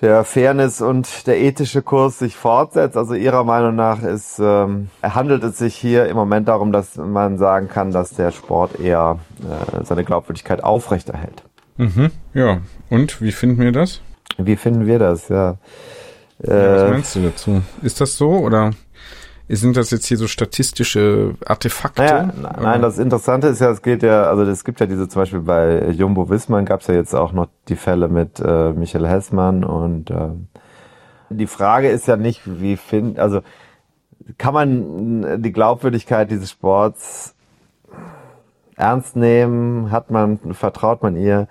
der 0.00 0.24
Fairness 0.24 0.82
und 0.82 1.26
der 1.26 1.40
ethische 1.40 1.82
Kurs 1.82 2.18
sich 2.18 2.36
fortsetzt. 2.36 2.96
Also 2.96 3.14
Ihrer 3.14 3.44
Meinung 3.44 3.74
nach 3.74 4.02
ist, 4.02 4.38
ähm, 4.38 4.90
handelt 5.02 5.42
es 5.42 5.58
sich 5.58 5.74
hier 5.74 6.06
im 6.06 6.16
Moment 6.16 6.48
darum, 6.48 6.72
dass 6.72 6.96
man 6.96 7.38
sagen 7.38 7.68
kann, 7.68 7.92
dass 7.92 8.10
der 8.10 8.30
Sport 8.30 8.78
eher 8.78 9.18
äh, 9.40 9.84
seine 9.84 10.04
Glaubwürdigkeit 10.04 10.62
aufrechterhält. 10.62 11.42
Mhm, 11.78 12.10
ja, 12.34 12.58
und 12.90 13.20
wie 13.20 13.32
finden 13.32 13.62
wir 13.62 13.72
das? 13.72 14.00
Wie 14.38 14.56
finden 14.56 14.86
wir 14.86 14.98
das, 14.98 15.28
ja? 15.28 15.56
ja 16.42 16.74
was 16.74 16.82
äh, 16.82 16.90
meinst 16.90 17.16
du 17.16 17.22
dazu? 17.22 17.62
Ist 17.82 18.00
das 18.00 18.16
so 18.16 18.30
oder? 18.30 18.72
Sind 19.48 19.76
das 19.76 19.90
jetzt 19.92 20.06
hier 20.06 20.16
so 20.16 20.26
statistische 20.26 21.34
Artefakte? 21.44 22.02
Naja, 22.02 22.32
nein, 22.60 22.82
das 22.82 22.98
Interessante 22.98 23.46
ist 23.46 23.60
ja, 23.60 23.70
es 23.70 23.80
geht 23.80 24.02
ja, 24.02 24.24
also 24.24 24.42
es 24.42 24.64
gibt 24.64 24.80
ja 24.80 24.86
diese 24.86 25.08
zum 25.08 25.22
Beispiel 25.22 25.40
bei 25.40 25.90
Jumbo 25.90 26.28
Wismann 26.28 26.64
gab 26.64 26.80
es 26.80 26.88
ja 26.88 26.94
jetzt 26.94 27.14
auch 27.14 27.32
noch 27.32 27.46
die 27.68 27.76
Fälle 27.76 28.08
mit 28.08 28.40
äh, 28.40 28.72
Michael 28.72 29.06
Hessmann 29.06 29.62
und 29.62 30.10
äh, 30.10 30.30
die 31.30 31.46
Frage 31.46 31.88
ist 31.88 32.08
ja 32.08 32.16
nicht, 32.16 32.42
wie 32.44 32.76
find, 32.76 33.20
also 33.20 33.40
kann 34.36 34.54
man 34.54 35.42
die 35.42 35.52
Glaubwürdigkeit 35.52 36.30
dieses 36.30 36.50
Sports 36.50 37.34
ernst 38.74 39.14
nehmen? 39.14 39.92
Hat 39.92 40.10
man, 40.10 40.38
vertraut 40.54 41.02
man 41.02 41.16
ihr? 41.16 41.46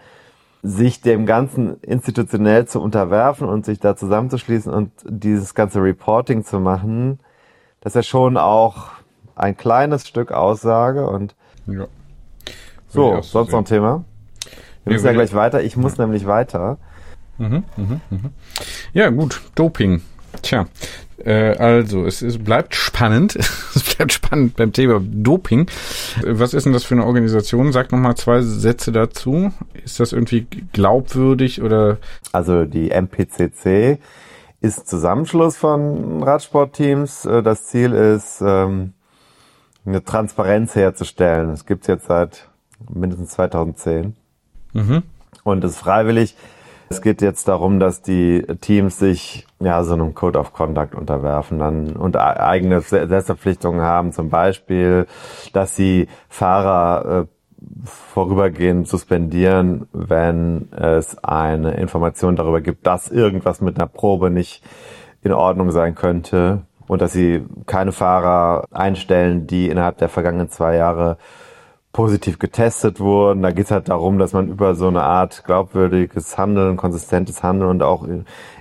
sich 0.68 1.00
dem 1.02 1.28
Ganzen 1.28 1.80
institutionell 1.82 2.66
zu 2.66 2.82
unterwerfen 2.82 3.48
und 3.48 3.66
sich 3.66 3.80
da 3.80 3.96
zusammenzuschließen 3.96 4.74
und 4.74 4.92
dieses 5.08 5.54
ganze 5.54 5.82
Reporting 5.82 6.44
zu 6.44 6.60
machen, 6.60 7.20
das 7.86 7.92
ist 7.92 7.96
ja 7.98 8.04
schon 8.04 8.36
auch 8.36 8.88
ein 9.36 9.56
kleines 9.56 10.08
Stück 10.08 10.32
Aussage 10.32 11.06
und 11.08 11.36
ja. 11.68 11.86
so, 12.88 13.22
sonst 13.22 13.52
noch 13.52 13.60
ein 13.60 13.66
Thema? 13.66 14.04
Wir 14.84 14.94
müssen 14.94 15.06
ja 15.06 15.12
gleich 15.12 15.36
weiter. 15.36 15.62
Ich 15.62 15.78
muss 15.78 15.98
ja. 15.98 16.04
nämlich 16.04 16.26
weiter. 16.26 16.80
Mhm, 17.38 17.64
mhm, 17.78 18.02
mhm. 18.10 18.30
Ja, 18.94 19.12
gut. 19.12 19.40
Doping. 19.54 20.02
Tja, 20.42 20.66
äh, 21.24 21.56
also 21.58 22.08
es, 22.08 22.24
es 22.24 22.40
bleibt 22.40 22.74
spannend. 22.74 23.36
es 23.76 23.96
bleibt 23.96 24.14
spannend 24.14 24.56
beim 24.56 24.74
Thema 24.74 25.00
Doping. 25.00 25.70
Was 26.26 26.56
ist 26.56 26.66
denn 26.66 26.74
das 26.74 26.86
für 26.86 26.96
eine 26.96 27.06
Organisation? 27.06 27.72
Sag 27.72 27.92
noch 27.92 28.00
mal 28.00 28.16
zwei 28.16 28.42
Sätze 28.42 28.94
dazu. 28.94 29.52
Ist 29.84 30.00
das 30.00 30.12
irgendwie 30.12 30.48
glaubwürdig 30.74 31.62
oder? 31.62 32.00
Also 32.32 32.66
die 32.66 32.90
MPCC 32.90 34.00
ist 34.66 34.88
Zusammenschluss 34.88 35.56
von 35.58 36.24
Radsportteams. 36.24 37.26
Äh, 37.26 37.44
das 37.44 37.68
Ziel 37.68 37.94
ist, 37.94 38.42
ähm, 38.42 38.94
eine 39.86 40.04
Transparenz 40.04 40.76
herzustellen. 40.76 41.52
Es 41.52 41.66
gibt 41.66 41.84
es 41.84 41.88
jetzt 41.88 42.08
seit 42.08 42.50
mindestens 42.92 43.32
2010. 43.32 44.16
Mhm. 44.74 45.04
Und 45.44 45.64
es 45.64 45.74
ist 45.74 45.80
freiwillig. 45.80 46.36
Es 46.90 47.02
geht 47.02 47.22
jetzt 47.22 47.48
darum, 47.48 47.80
dass 47.80 48.02
die 48.02 48.46
Teams 48.62 49.00
sich 49.00 49.48
ja 49.60 49.84
so 49.84 49.94
einem 49.94 50.14
Code 50.14 50.38
of 50.38 50.54
Conduct 50.54 50.94
unterwerfen 50.94 51.58
dann 51.60 51.96
und 51.96 52.16
eigene 52.16 52.82
Selbstverpflichtungen 52.82 53.82
haben, 53.82 54.12
zum 54.12 54.30
Beispiel, 54.30 55.08
dass 55.52 55.76
sie 55.76 56.08
Fahrer 56.30 57.24
äh, 57.24 57.35
vorübergehend 57.84 58.88
suspendieren, 58.88 59.88
wenn 59.92 60.72
es 60.72 61.18
eine 61.24 61.76
Information 61.76 62.36
darüber 62.36 62.62
gibt, 62.62 62.86
dass 62.86 63.10
irgendwas 63.10 63.62
mit 63.62 63.78
einer 63.78 63.88
Probe 63.88 64.30
nicht 64.30 64.64
in 65.22 65.32
Ordnung 65.32 65.72
sein 65.72 65.96
könnte 65.96 66.62
und 66.88 67.02
dass 67.02 67.14
sie 67.14 67.46
keine 67.66 67.92
Fahrer 67.92 68.66
einstellen, 68.72 69.48
die 69.48 69.70
innerhalb 69.70 69.98
der 69.98 70.10
vergangenen 70.10 70.50
zwei 70.50 70.76
Jahre 70.76 71.18
positiv 71.96 72.40
getestet 72.40 73.00
wurden. 73.00 73.42
Da 73.42 73.52
geht 73.52 73.66
es 73.66 73.72
halt 73.72 73.88
darum, 73.88 74.20
dass 74.20 74.34
man 74.34 74.50
über 74.50 74.76
so 74.76 74.90
eine 74.90 75.04
Art 75.04 75.46
glaubwürdiges 75.46 76.38
Handeln, 76.38 76.76
konsistentes 76.76 77.42
Handeln 77.42 77.70
und 77.70 77.84
auch 77.84 78.06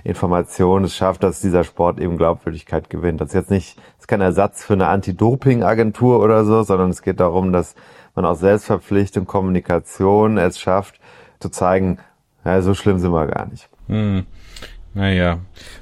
Informationen 0.05 0.85
es 0.85 0.95
schafft, 0.95 1.21
dass 1.21 1.41
dieser 1.41 1.65
Sport 1.65 1.99
eben 1.99 2.17
Glaubwürdigkeit 2.17 2.89
gewinnt. 2.89 3.19
Das 3.19 3.29
ist 3.29 3.33
jetzt 3.33 3.51
nicht, 3.51 3.77
das 3.77 4.03
ist 4.03 4.07
kein 4.07 4.21
Ersatz 4.21 4.63
für 4.63 4.73
eine 4.73 4.87
Anti-Doping-Agentur 4.87 6.21
oder 6.23 6.45
so, 6.45 6.63
sondern 6.63 6.91
es 6.91 7.01
geht 7.01 7.19
darum, 7.19 7.51
dass 7.51 7.75
man 8.15 8.25
aus 8.25 8.39
Selbstverpflichtung, 8.39 9.25
Kommunikation 9.25 10.37
es 10.37 10.59
schafft, 10.59 10.99
zu 11.39 11.49
zeigen, 11.49 11.99
ja, 12.43 12.61
so 12.61 12.73
schlimm 12.73 12.99
sind 12.99 13.11
wir 13.11 13.27
gar 13.27 13.47
nicht. 13.47 13.69
Hm. 13.87 14.25
Naja, 14.95 15.39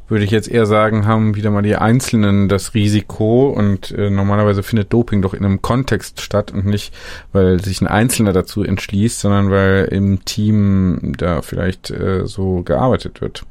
würde 0.08 0.26
ich 0.26 0.32
jetzt 0.32 0.50
eher 0.50 0.66
sagen, 0.66 1.06
haben 1.06 1.36
wieder 1.36 1.52
mal 1.52 1.62
die 1.62 1.76
Einzelnen 1.76 2.50
das 2.50 2.74
Risiko 2.74 3.50
und 3.50 3.92
äh, 3.92 4.10
normalerweise 4.10 4.64
findet 4.64 4.92
Doping 4.92 5.22
doch 5.22 5.36
in 5.36 5.46
einem 5.46 5.62
Kontext 5.62 6.20
statt 6.20 6.52
und 6.52 6.66
nicht, 6.66 6.96
weil 7.32 7.64
sich 7.64 7.80
ein 7.82 7.88
Einzelner 7.88 8.34
dazu 8.34 8.64
entschließt, 8.64 9.20
sondern 9.20 9.52
weil 9.52 9.86
im 9.92 10.26
Team 10.26 11.14
da 11.16 11.44
vielleicht 11.44 11.92
äh, 11.92 12.26
so 12.26 12.64
gearbeitet 12.64 13.22
wird. 13.22 13.46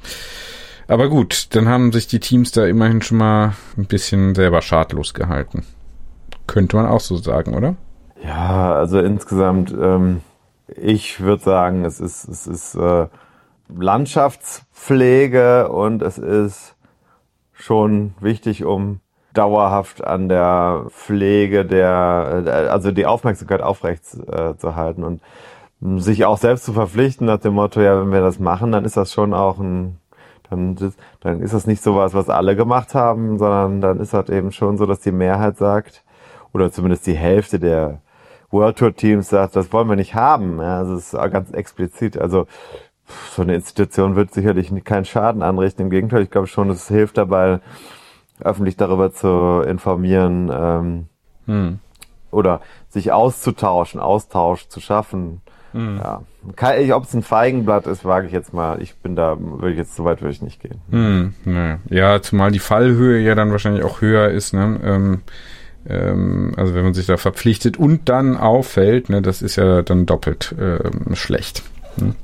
Aber 0.89 1.09
gut, 1.09 1.55
dann 1.55 1.69
haben 1.69 1.93
sich 1.93 2.09
die 2.09 2.19
Teams 2.19 2.51
da 2.51 2.67
immerhin 2.67 3.01
schon 3.01 3.19
mal 3.19 3.55
ein 3.79 3.87
bisschen 3.87 4.35
selber 4.35 4.63
schadlos 4.63 5.15
gehalten. 5.15 5.65
Könnte 6.49 6.75
man 6.75 6.87
auch 6.87 7.01
so 7.01 7.17
sagen, 7.17 7.55
oder? 7.55 7.77
Ja, 8.25 8.75
also 8.75 9.01
insgesamt, 9.01 9.73
ähm, 9.73 10.21
ich 10.69 11.21
würde 11.21 11.43
sagen, 11.43 11.85
es 11.85 12.01
ist, 12.01 12.29
es 12.29 12.47
ist 12.47 12.75
äh, 12.77 13.09
Landschaftspflege 13.69 15.69
und 15.69 16.03
es 16.03 16.19
ist 16.19 16.77
schon 17.53 18.15
wichtig, 18.21 18.65
um 18.65 19.01
dauerhaft 19.35 20.05
an 20.05 20.29
der 20.29 20.87
Pflege 20.91 21.65
der, 21.65 22.43
äh, 22.47 22.51
also 22.69 22.93
die 22.93 23.07
Aufmerksamkeit 23.07 23.63
aufrecht 23.63 24.03
äh, 24.31 24.57
zu 24.57 24.77
halten 24.77 25.05
und 25.05 25.21
sich 26.01 26.25
auch 26.25 26.39
selbst 26.39 26.65
zu 26.65 26.75
verpflichten 26.75 27.27
nach 27.27 27.41
dem 27.41 27.55
Motto, 27.55 27.81
ja, 27.81 28.01
wenn 28.01 28.13
wir 28.13 28.21
das 28.21 28.39
machen, 28.39 28.71
dann 28.71 28.85
ist 28.85 28.97
das 28.97 29.13
schon 29.13 29.35
auch 29.35 29.59
ein, 29.59 29.99
dann, 30.49 30.77
dann 31.21 31.41
ist 31.41 31.55
das 31.55 31.67
nicht 31.67 31.83
sowas, 31.83 32.15
was 32.15 32.29
alle 32.29 32.55
gemacht 32.55 32.95
haben, 32.95 33.39
sondern 33.39 33.81
dann 33.81 33.99
ist 33.99 34.15
das 34.15 34.29
eben 34.29 34.53
schon 34.53 34.79
so, 34.79 34.87
dass 34.87 35.01
die 35.01 35.11
Mehrheit 35.11 35.57
sagt, 35.57 36.05
oder 36.53 36.71
zumindest 36.71 37.07
die 37.09 37.15
Hälfte 37.15 37.59
der 37.59 38.01
World 38.53 38.79
Tour 38.79 38.95
Teams 38.95 39.29
sagt, 39.29 39.57
das 39.57 39.73
wollen 39.73 39.89
wir 39.89 39.97
nicht 39.97 40.15
haben. 40.15 40.59
Ja, 40.59 40.83
es 40.83 41.13
ist 41.13 41.13
ganz 41.13 41.51
explizit. 41.53 42.19
Also 42.19 42.47
so 43.35 43.43
eine 43.43 43.55
Institution 43.55 44.17
wird 44.17 44.33
sicherlich 44.33 44.73
keinen 44.85 45.05
Schaden 45.05 45.43
anrichten. 45.43 45.83
Im 45.83 45.91
Gegenteil, 45.91 46.23
ich 46.23 46.31
glaube 46.31 46.47
schon, 46.47 46.71
es 46.71 46.89
hilft 46.89 47.19
dabei, 47.19 47.61
öffentlich 48.41 48.77
darüber 48.77 49.13
zu 49.13 49.63
informieren 49.67 50.51
ähm, 50.53 51.07
hm. 51.47 51.79
oder 52.31 52.61
sich 52.89 53.13
auszutauschen, 53.13 54.01
Austausch 54.01 54.69
zu 54.69 54.81
schaffen. 54.81 55.41
Hm. 55.73 56.01
Ja. 56.03 56.23
Ob 56.97 57.05
es 57.05 57.15
ein 57.15 57.23
Feigenblatt 57.23 57.87
ist, 57.87 58.05
wage 58.05 58.27
ich 58.27 58.33
jetzt 58.33 58.53
mal. 58.53 58.83
Ich 58.83 58.97
bin 58.97 59.17
da, 59.17 59.37
würde 59.39 59.71
ich 59.71 59.79
jetzt 59.79 59.97
so 59.97 60.05
weit 60.05 60.21
würde 60.21 60.33
ich 60.33 60.43
nicht 60.43 60.61
gehen. 60.61 60.81
Hm, 60.91 61.35
ne. 61.45 61.81
Ja, 61.89 62.21
zumal 62.21 62.51
die 62.51 62.59
Fallhöhe 62.59 63.21
ja 63.21 63.35
dann 63.35 63.51
wahrscheinlich 63.51 63.85
auch 63.85 64.01
höher 64.01 64.29
ist. 64.29 64.53
Ne? 64.53 64.81
Ähm, 64.85 65.23
ähm, 65.89 66.55
also 66.57 66.75
wenn 66.75 66.85
man 66.85 66.95
sich 66.95 67.07
da 67.07 67.17
verpflichtet 67.17 67.77
und 67.77 68.09
dann 68.09 68.37
auffällt, 68.37 69.09
ne, 69.09 69.23
das 69.23 69.43
ist 69.43 69.57
ja 69.57 69.83
dann 69.83 70.07
doppelt 70.07 70.55
ähm, 70.59 71.15
schlecht. 71.15 71.63
Ne? 71.97 72.15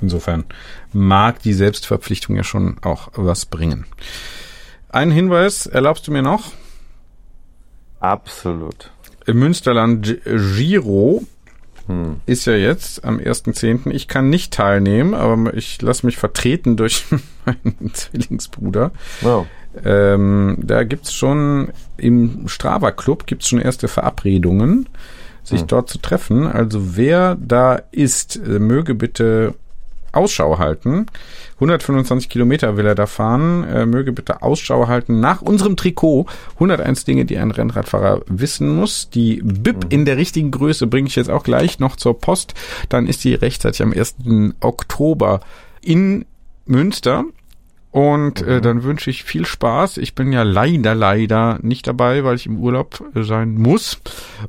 Insofern 0.00 0.44
mag 0.92 1.40
die 1.42 1.54
Selbstverpflichtung 1.54 2.36
ja 2.36 2.44
schon 2.44 2.76
auch 2.82 3.10
was 3.14 3.46
bringen. 3.46 3.86
Ein 4.88 5.10
Hinweis 5.10 5.66
erlaubst 5.66 6.06
du 6.06 6.12
mir 6.12 6.22
noch? 6.22 6.52
Absolut. 8.00 8.92
Im 9.26 9.38
Münsterland 9.38 10.18
Giro 10.24 11.24
hm. 11.86 12.20
ist 12.26 12.46
ja 12.46 12.54
jetzt 12.54 13.04
am 13.04 13.18
1.10. 13.18 13.90
Ich 13.90 14.08
kann 14.08 14.28
nicht 14.28 14.52
teilnehmen, 14.52 15.14
aber 15.14 15.54
ich 15.54 15.80
lasse 15.82 16.06
mich 16.06 16.16
vertreten 16.16 16.76
durch 16.76 17.04
meinen 17.44 17.92
Zwillingsbruder. 17.92 18.92
Wow. 19.22 19.46
Ähm, 19.84 20.58
da 20.58 20.84
gibt's 20.84 21.12
schon 21.12 21.68
im 21.96 22.48
Strava 22.48 22.90
Club 22.92 23.26
gibt's 23.26 23.48
schon 23.48 23.60
erste 23.60 23.88
Verabredungen, 23.88 24.88
sich 25.44 25.60
hm. 25.60 25.66
dort 25.66 25.90
zu 25.90 25.98
treffen. 25.98 26.46
Also 26.46 26.96
wer 26.96 27.36
da 27.36 27.80
ist, 27.90 28.36
äh, 28.36 28.58
möge 28.58 28.94
bitte 28.94 29.54
Ausschau 30.16 30.58
halten. 30.58 31.06
125 31.56 32.28
Kilometer 32.28 32.76
will 32.76 32.86
er 32.86 32.94
da 32.94 33.06
fahren. 33.06 33.64
Er 33.64 33.86
möge 33.86 34.12
bitte 34.12 34.42
Ausschau 34.42 34.88
halten 34.88 35.20
nach 35.20 35.42
unserem 35.42 35.76
Trikot. 35.76 36.26
101 36.54 37.04
Dinge, 37.04 37.24
die 37.24 37.38
ein 37.38 37.50
Rennradfahrer 37.50 38.22
wissen 38.26 38.74
muss. 38.74 39.10
Die 39.10 39.40
BIP 39.42 39.84
mhm. 39.84 39.90
in 39.90 40.04
der 40.04 40.16
richtigen 40.16 40.50
Größe 40.50 40.86
bringe 40.86 41.08
ich 41.08 41.16
jetzt 41.16 41.30
auch 41.30 41.44
gleich 41.44 41.78
noch 41.78 41.96
zur 41.96 42.18
Post. 42.18 42.54
Dann 42.88 43.06
ist 43.06 43.24
die 43.24 43.34
rechtzeitig 43.34 43.82
am 43.82 43.92
1. 43.92 44.16
Oktober 44.60 45.40
in 45.82 46.24
Münster. 46.64 47.24
Und 47.96 48.42
äh, 48.42 48.56
mhm. 48.56 48.60
dann 48.60 48.82
wünsche 48.82 49.08
ich 49.08 49.24
viel 49.24 49.46
Spaß. 49.46 49.96
Ich 49.96 50.14
bin 50.14 50.30
ja 50.30 50.42
leider, 50.42 50.94
leider 50.94 51.58
nicht 51.62 51.86
dabei, 51.86 52.24
weil 52.24 52.34
ich 52.34 52.44
im 52.44 52.58
Urlaub 52.58 53.02
äh, 53.14 53.22
sein 53.22 53.54
muss. 53.54 54.02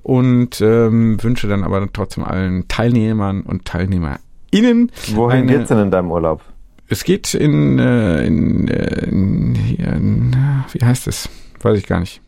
Und 0.03 0.59
ähm, 0.59 1.23
wünsche 1.23 1.47
dann 1.47 1.63
aber 1.63 1.87
trotzdem 1.93 2.25
allen 2.25 2.67
Teilnehmern 2.67 3.43
und 3.43 3.63
Teilnehmer 3.63 4.19
Ihnen. 4.51 4.91
Wohin 5.13 5.43
eine, 5.43 5.53
geht's 5.53 5.69
denn 5.69 5.77
in 5.79 5.91
deinem 5.91 6.11
Urlaub? 6.11 6.41
Es 6.89 7.05
geht 7.05 7.33
in, 7.35 7.79
äh, 7.79 8.25
in, 8.25 8.67
äh, 8.67 9.05
in, 9.05 9.55
hier 9.55 9.93
in, 9.93 10.35
wie 10.73 10.83
heißt 10.83 11.07
es? 11.07 11.29
Weiß 11.61 11.77
ich 11.77 11.87
gar 11.87 12.01
nicht. 12.01 12.19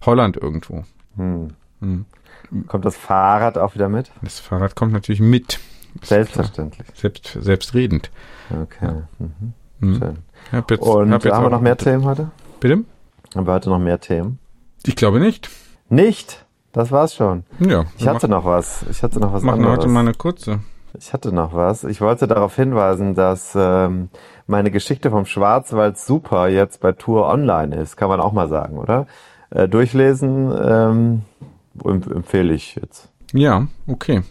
Holland 0.00 0.38
irgendwo. 0.38 0.84
Hm. 1.18 1.48
Hm. 1.82 2.06
Kommt 2.68 2.86
das 2.86 2.96
Fahrrad 2.96 3.58
auch 3.58 3.74
wieder 3.74 3.90
mit? 3.90 4.10
Das 4.22 4.40
Fahrrad 4.40 4.76
kommt 4.76 4.94
natürlich 4.94 5.20
mit. 5.20 5.60
Selbstverständlich. 6.00 6.86
Selbst, 6.94 7.36
selbstredend. 7.38 8.10
Okay. 8.48 8.86
Ja. 8.86 9.08
Mhm. 9.18 9.52
Hm. 10.00 10.16
Schön. 10.50 10.64
Jetzt, 10.68 10.80
Und 10.80 11.12
haben 11.12 11.44
wir 11.44 11.50
noch 11.50 11.60
mehr 11.60 11.76
Themen 11.76 12.04
heute? 12.04 12.30
Bitte? 12.60 12.84
Haben 13.34 13.46
wir 13.46 13.52
heute 13.52 13.70
noch 13.70 13.78
mehr 13.78 14.00
Themen? 14.00 14.38
Ich 14.84 14.96
glaube 14.96 15.20
nicht. 15.20 15.50
Nicht? 15.88 16.44
Das 16.72 16.90
war's 16.90 17.14
schon. 17.14 17.44
Ja. 17.60 17.84
Ich 17.98 18.06
hatte 18.08 18.28
noch 18.28 18.44
was. 18.44 18.84
Ich 18.90 19.02
hatte 19.02 19.20
noch 19.20 19.32
was 19.32 19.42
machen 19.42 19.60
anderes. 19.60 19.78
heute 19.78 19.88
mal 19.88 20.00
eine 20.00 20.14
kurze. 20.14 20.60
Ich 20.98 21.12
hatte 21.12 21.32
noch 21.32 21.54
was. 21.54 21.84
Ich 21.84 22.00
wollte 22.00 22.26
darauf 22.26 22.54
hinweisen, 22.56 23.14
dass 23.14 23.52
ähm, 23.56 24.10
meine 24.46 24.70
Geschichte 24.70 25.10
vom 25.10 25.26
Schwarzwald 25.26 25.98
super 25.98 26.48
jetzt 26.48 26.80
bei 26.80 26.92
Tour 26.92 27.28
Online 27.28 27.74
ist. 27.76 27.96
Kann 27.96 28.08
man 28.08 28.20
auch 28.20 28.32
mal 28.32 28.48
sagen, 28.48 28.78
oder? 28.78 29.06
Äh, 29.50 29.68
durchlesen 29.68 30.52
ähm, 30.62 31.22
empfehle 31.84 32.52
ich 32.54 32.76
jetzt. 32.76 33.08
Ja, 33.32 33.66
okay. 33.86 34.22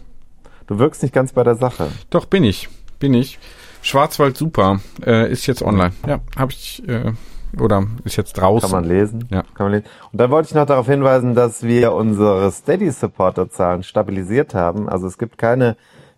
Du 0.66 0.78
wirkst 0.78 1.02
nicht 1.02 1.12
ganz 1.14 1.32
bei 1.32 1.44
der 1.44 1.56
Sache. 1.56 1.88
Doch, 2.10 2.24
bin 2.24 2.44
ich. 2.44 2.68
Bin 2.98 3.12
ich. 3.12 3.38
Schwarzwald 3.84 4.36
super. 4.36 4.80
Äh, 5.04 5.30
ist 5.30 5.46
jetzt 5.46 5.62
online. 5.62 5.92
Ja, 6.06 6.20
habe 6.36 6.52
ich. 6.52 6.82
Äh, 6.88 7.12
oder 7.60 7.86
ist 8.04 8.16
jetzt 8.16 8.32
draußen. 8.32 8.70
Kann 8.70 8.80
man 8.80 8.88
lesen. 8.88 9.28
Ja. 9.30 9.42
Kann 9.54 9.66
man 9.66 9.72
lesen. 9.72 9.86
Und 10.10 10.20
dann 10.20 10.30
wollte 10.30 10.48
ich 10.48 10.54
noch 10.54 10.66
darauf 10.66 10.86
hinweisen, 10.86 11.34
dass 11.34 11.62
wir 11.62 11.92
unsere 11.92 12.50
Steady-Supporter-Zahlen 12.50 13.82
stabilisiert 13.82 14.54
haben. 14.54 14.88
Also 14.88 15.06
es 15.06 15.18
gibt 15.18 15.38
keine 15.38 15.76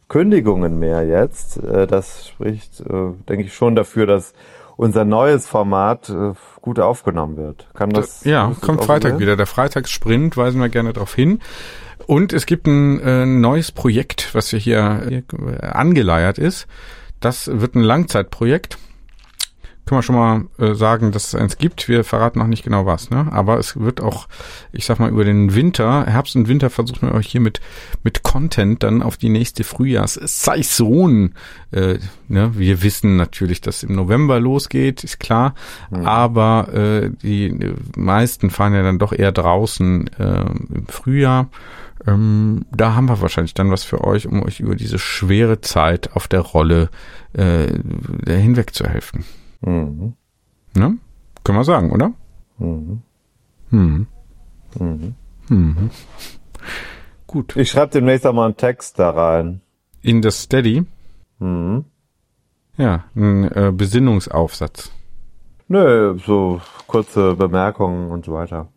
Kündigungen 0.08 0.78
mehr 0.78 1.04
jetzt. 1.04 1.58
Äh, 1.58 1.88
das 1.88 2.28
spricht, 2.28 2.80
äh, 2.80 3.12
denke 3.28 3.42
ich, 3.44 3.54
schon 3.54 3.74
dafür, 3.74 4.06
dass 4.06 4.32
unser 4.76 5.04
neues 5.04 5.48
Format 5.48 6.08
äh, 6.08 6.34
gut 6.62 6.78
aufgenommen 6.78 7.36
wird. 7.36 7.66
Kann 7.74 7.90
das? 7.90 8.24
Ja, 8.24 8.52
kommt 8.60 8.84
Freitag 8.84 9.12
sehen? 9.12 9.18
wieder. 9.18 9.36
Der 9.36 9.46
Freitagssprint 9.46 10.36
weisen 10.36 10.60
wir 10.60 10.68
gerne 10.68 10.92
darauf 10.92 11.14
hin. 11.14 11.40
Und 12.06 12.32
es 12.32 12.46
gibt 12.46 12.68
ein 12.68 13.40
neues 13.40 13.72
Projekt, 13.72 14.32
was 14.32 14.50
hier, 14.50 15.02
hier 15.08 15.24
angeleiert 15.74 16.38
ist. 16.38 16.68
Das 17.20 17.48
wird 17.52 17.74
ein 17.74 17.82
Langzeitprojekt 17.82 18.78
können 19.86 20.00
wir 20.00 20.02
schon 20.02 20.16
mal 20.16 20.44
äh, 20.58 20.74
sagen, 20.74 21.12
dass 21.12 21.28
es 21.28 21.34
eins 21.36 21.58
gibt. 21.58 21.88
Wir 21.88 22.02
verraten 22.02 22.40
noch 22.40 22.48
nicht 22.48 22.64
genau 22.64 22.86
was, 22.86 23.10
ne? 23.10 23.28
Aber 23.30 23.58
es 23.58 23.78
wird 23.78 24.00
auch, 24.00 24.26
ich 24.72 24.84
sag 24.84 24.98
mal, 24.98 25.10
über 25.10 25.24
den 25.24 25.54
Winter, 25.54 26.06
Herbst 26.06 26.34
und 26.34 26.48
Winter 26.48 26.70
versuchen 26.70 27.08
wir 27.08 27.14
euch 27.14 27.28
hier 27.28 27.40
mit, 27.40 27.60
mit 28.02 28.24
Content 28.24 28.82
dann 28.82 29.00
auf 29.00 29.16
die 29.16 29.28
nächste 29.28 29.62
Frühjahrs-Saison. 29.62 31.30
Äh, 31.70 31.98
ne? 32.26 32.50
Wir 32.56 32.82
wissen 32.82 33.16
natürlich, 33.16 33.60
dass 33.60 33.84
im 33.84 33.94
November 33.94 34.40
losgeht, 34.40 35.04
ist 35.04 35.20
klar. 35.20 35.54
Mhm. 35.92 36.04
Aber 36.04 36.74
äh, 36.74 37.10
die 37.22 37.56
meisten 37.96 38.50
fahren 38.50 38.74
ja 38.74 38.82
dann 38.82 38.98
doch 38.98 39.12
eher 39.12 39.30
draußen 39.30 40.08
äh, 40.18 40.46
im 40.74 40.88
Frühjahr. 40.88 41.48
Ähm, 42.06 42.64
da 42.70 42.94
haben 42.94 43.08
wir 43.08 43.20
wahrscheinlich 43.20 43.54
dann 43.54 43.70
was 43.70 43.84
für 43.84 44.04
euch, 44.04 44.26
um 44.26 44.42
euch 44.42 44.60
über 44.60 44.76
diese 44.76 44.98
schwere 44.98 45.60
Zeit 45.60 46.14
auf 46.14 46.28
der 46.28 46.40
Rolle 46.40 46.90
äh, 47.32 47.66
hinweg 48.26 48.74
zu 48.74 48.86
helfen. 48.86 49.24
Mhm. 49.60 50.14
Ne? 50.74 50.98
Können 51.44 51.58
wir 51.58 51.64
sagen, 51.64 51.92
oder? 51.92 52.12
Mhm. 52.58 53.02
Mhm. 53.70 54.06
Mhm. 54.78 55.14
Mhm. 55.48 55.90
Gut. 57.26 57.56
Ich 57.56 57.70
schreibe 57.70 57.92
demnächst 57.92 58.26
auch 58.26 58.32
mal 58.32 58.46
einen 58.46 58.56
Text 58.56 58.98
da 58.98 59.10
rein. 59.10 59.60
In 60.02 60.22
das 60.22 60.42
Steady? 60.42 60.84
Mhm. 61.38 61.84
Ja, 62.76 63.04
ein 63.14 63.44
äh, 63.44 63.72
Besinnungsaufsatz. 63.74 64.92
Nö, 65.68 66.16
so 66.24 66.60
kurze 66.86 67.34
Bemerkungen 67.34 68.10
und 68.10 68.24
so 68.24 68.32
weiter. 68.32 68.68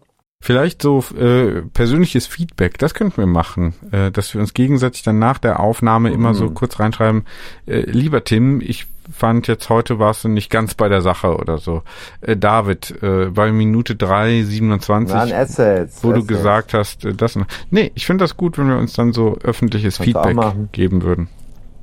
Vielleicht 0.42 0.82
so 0.82 1.04
äh, 1.20 1.64
persönliches 1.74 2.26
Feedback, 2.26 2.78
das 2.78 2.94
könnten 2.94 3.18
wir 3.18 3.28
machen, 3.28 3.74
äh, 3.92 4.10
dass 4.10 4.34
wir 4.34 4.40
uns 4.40 4.54
gegenseitig 4.54 5.04
dann 5.04 5.20
nach 5.20 5.38
der 5.38 5.60
Aufnahme 5.60 6.12
immer 6.12 6.34
so 6.34 6.46
mhm. 6.46 6.54
kurz 6.54 6.80
reinschreiben, 6.80 7.26
äh, 7.66 7.82
lieber 7.82 8.24
Tim, 8.24 8.62
ich 8.62 8.88
fand 9.12 9.48
jetzt 9.48 9.70
heute 9.70 10.00
warst 10.00 10.24
du 10.24 10.30
nicht 10.30 10.50
ganz 10.50 10.76
bei 10.76 10.88
der 10.88 11.02
Sache 11.02 11.36
oder 11.36 11.58
so. 11.58 11.82
Äh, 12.22 12.38
David, 12.38 13.04
äh, 13.04 13.26
bei 13.26 13.52
Minute 13.52 13.96
3, 13.96 14.44
27, 14.44 15.14
Nein, 15.14 15.34
Assets, 15.34 16.04
wo 16.04 16.12
Assets. 16.12 16.28
du 16.28 16.34
gesagt 16.34 16.74
hast, 16.74 17.06
äh, 17.06 17.14
das. 17.14 17.38
Nee, 17.70 17.92
ich 17.96 18.06
finde 18.06 18.24
das 18.24 18.38
gut, 18.38 18.58
wenn 18.58 18.70
wir 18.70 18.78
uns 18.78 18.94
dann 18.94 19.12
so 19.12 19.38
öffentliches 19.44 19.98
Kannst 19.98 20.06
Feedback 20.06 20.72
geben 20.72 21.02
würden. 21.02 21.28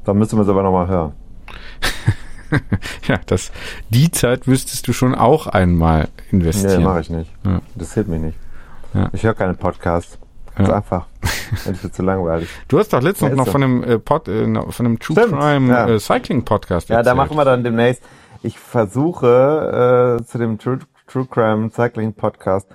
Dann 0.05 0.17
müssen 0.19 0.39
wir 0.39 0.45
es 0.45 0.49
aber 0.49 0.63
nochmal 0.63 0.89
hören. 0.89 1.13
ja, 3.09 3.19
das, 3.27 3.51
die 3.91 4.11
Zeit 4.11 4.47
müsstest 4.47 4.87
du 4.89 4.93
schon 4.93 5.15
auch 5.15 5.47
einmal 5.47 6.09
investieren. 6.31 6.79
Nee, 6.79 6.85
mache 6.85 7.01
ich 7.01 7.11
nicht. 7.11 7.31
Ja. 7.45 7.61
Das 7.75 7.93
hilft 7.95 8.09
mich 8.09 8.21
nicht. 8.21 8.39
Ja. 8.97 9.09
Ich 9.13 9.23
höre 9.25 9.35
keine 9.35 9.55
Podcasts. 9.55 10.19
Ganz 10.57 10.69
Ja. 10.71 10.77
einfach. 10.77 11.07
Das 11.67 11.85
ist 11.85 11.95
zu 11.95 12.03
langweilig. 12.03 12.49
Du 12.69 12.79
hast 12.79 12.93
doch 12.93 13.03
letztens 13.03 13.31
Ja, 13.31 13.37
noch 13.37 13.45
so. 13.47 13.53
von 13.53 13.63
einem 13.63 13.85
äh, 13.85 13.99
Pod, 13.99 14.27
äh, 14.29 14.45
von 14.71 14.87
einem 14.87 14.99
True 14.99 15.17
Stimmt, 15.17 15.39
Crime 15.41 15.69
ja. 15.73 15.87
äh, 15.89 15.99
Cycling 16.01 16.45
Podcast 16.45 16.89
Ja, 16.89 16.97
da 16.97 17.11
erzählt. 17.11 17.17
machen 17.17 17.37
wir 17.37 17.45
dann 17.45 17.63
demnächst. 17.63 18.03
Ich 18.43 18.59
versuche 18.59 20.19
äh, 20.21 20.25
zu 20.25 20.39
dem 20.39 20.59
True, 20.59 20.79
True 21.07 21.27
Crime 21.31 21.71
Cycling 21.71 22.15
Podcast 22.15 22.69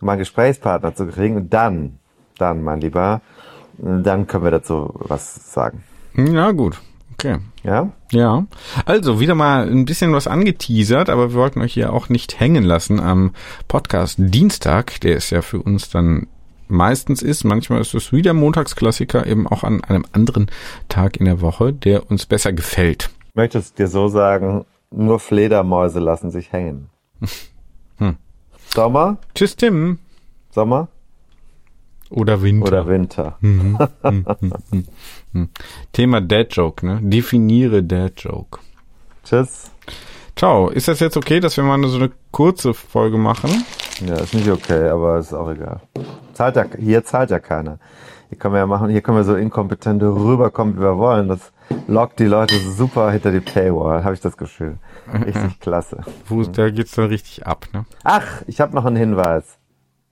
mal 0.00 0.12
einen 0.12 0.20
Gesprächspartner 0.20 0.94
zu 0.94 1.06
kriegen. 1.06 1.36
Und 1.36 1.52
dann, 1.54 1.98
dann, 2.38 2.62
mein 2.62 2.80
Lieber, 2.80 3.20
dann 3.78 4.26
können 4.26 4.44
wir 4.44 4.50
dazu 4.50 4.92
was 4.94 5.52
sagen. 5.52 5.84
Ja, 6.14 6.50
gut. 6.52 6.80
Okay. 7.18 7.38
Ja? 7.62 7.92
Ja, 8.12 8.46
also 8.84 9.20
wieder 9.20 9.34
mal 9.34 9.66
ein 9.66 9.86
bisschen 9.86 10.12
was 10.12 10.26
angeteasert, 10.26 11.08
aber 11.08 11.30
wir 11.30 11.40
wollten 11.40 11.62
euch 11.62 11.72
hier 11.72 11.94
auch 11.94 12.10
nicht 12.10 12.38
hängen 12.38 12.62
lassen 12.62 13.00
am 13.00 13.32
Podcast 13.68 14.16
Dienstag, 14.18 15.00
der 15.00 15.16
es 15.16 15.30
ja 15.30 15.40
für 15.40 15.62
uns 15.62 15.88
dann 15.88 16.26
meistens 16.68 17.22
ist. 17.22 17.44
Manchmal 17.44 17.80
ist 17.80 17.94
es 17.94 18.12
wie 18.12 18.20
der 18.20 18.34
Montagsklassiker 18.34 19.26
eben 19.26 19.46
auch 19.46 19.64
an 19.64 19.82
einem 19.82 20.04
anderen 20.12 20.50
Tag 20.88 21.16
in 21.16 21.24
der 21.24 21.40
Woche, 21.40 21.72
der 21.72 22.10
uns 22.10 22.26
besser 22.26 22.52
gefällt. 22.52 23.08
Ich 23.30 23.34
möchte 23.34 23.58
es 23.58 23.72
dir 23.72 23.88
so 23.88 24.08
sagen, 24.08 24.66
nur 24.90 25.18
Fledermäuse 25.18 26.00
lassen 26.00 26.30
sich 26.30 26.52
hängen. 26.52 26.90
Hm. 27.98 28.16
Sommer? 28.74 29.16
Tschüss, 29.34 29.56
Tim. 29.56 30.00
Sommer 30.50 30.88
Oder 32.10 32.42
Winter. 32.42 32.66
oder 32.66 32.86
Winter? 32.86 33.38
Thema 35.92 36.20
Dad 36.20 36.54
Joke, 36.54 36.86
ne? 36.86 37.00
Definiere 37.02 37.82
Dad 37.82 38.12
Joke. 38.20 38.60
Tschüss. 39.24 39.70
Ciao. 40.36 40.68
Ist 40.68 40.88
das 40.88 41.00
jetzt 41.00 41.16
okay, 41.16 41.40
dass 41.40 41.56
wir 41.56 41.64
mal 41.64 41.82
so 41.88 41.96
eine 41.96 42.10
kurze 42.30 42.74
Folge 42.74 43.16
machen? 43.18 43.64
Ja, 44.06 44.16
ist 44.16 44.34
nicht 44.34 44.48
okay, 44.50 44.88
aber 44.88 45.18
ist 45.18 45.32
auch 45.32 45.50
egal. 45.50 45.80
Zahlt 46.34 46.56
ja, 46.56 46.66
hier 46.78 47.04
zahlt 47.04 47.30
ja 47.30 47.38
keiner. 47.38 47.78
Hier 48.28 48.38
können 48.38 48.54
wir 48.54 48.58
ja 48.58 48.66
machen, 48.66 48.90
hier 48.90 49.00
können 49.02 49.16
wir 49.16 49.24
so 49.24 49.36
inkompetent 49.36 50.02
rüberkommen, 50.02 50.76
wie 50.76 50.80
wir 50.80 50.98
wollen. 50.98 51.28
Das 51.28 51.52
lockt 51.86 52.18
die 52.18 52.24
Leute 52.26 52.56
super 52.58 53.10
hinter 53.12 53.30
die 53.32 53.40
Paywall, 53.40 54.04
habe 54.04 54.14
ich 54.14 54.20
das 54.20 54.36
Gefühl. 54.36 54.78
Richtig 55.24 55.60
klasse. 55.60 56.00
Wo, 56.28 56.42
Da 56.42 56.70
geht's 56.70 56.92
dann 56.92 57.06
richtig 57.06 57.46
ab, 57.46 57.66
ne? 57.72 57.84
Ach, 58.04 58.26
ich 58.46 58.60
habe 58.60 58.74
noch 58.74 58.84
einen 58.84 58.96
Hinweis. 58.96 59.58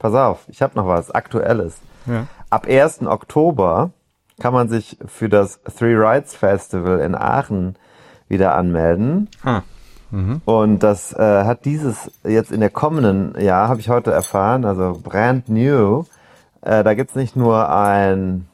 Pass 0.05 0.15
auf, 0.15 0.45
ich 0.49 0.61
habe 0.61 0.77
noch 0.77 0.87
was 0.87 1.11
Aktuelles. 1.11 1.81
Ja. 2.05 2.27
Ab 2.51 2.67
1. 2.69 3.07
Oktober 3.07 3.93
kann 4.39 4.53
man 4.53 4.69
sich 4.69 4.99
für 5.07 5.31
das 5.31 5.63
Three 5.63 5.95
Rides 5.95 6.35
Festival 6.35 7.01
in 7.01 7.15
Aachen 7.15 7.77
wieder 8.29 8.55
anmelden. 8.55 9.31
Ah. 9.43 9.63
Und 10.45 10.81
das 10.81 11.15
äh, 11.15 11.45
hat 11.45 11.65
dieses 11.65 12.11
jetzt 12.23 12.53
in 12.53 12.61
der 12.61 12.69
kommenden 12.69 13.41
Jahr, 13.41 13.69
habe 13.69 13.81
ich 13.81 13.89
heute 13.89 14.13
erfahren, 14.13 14.67
also 14.67 15.01
brand 15.03 15.49
new. 15.49 16.05
Äh, 16.61 16.85
da 16.85 16.93
gibt's 16.93 17.15
nicht 17.15 17.35
nur 17.35 17.75
ein 17.75 18.47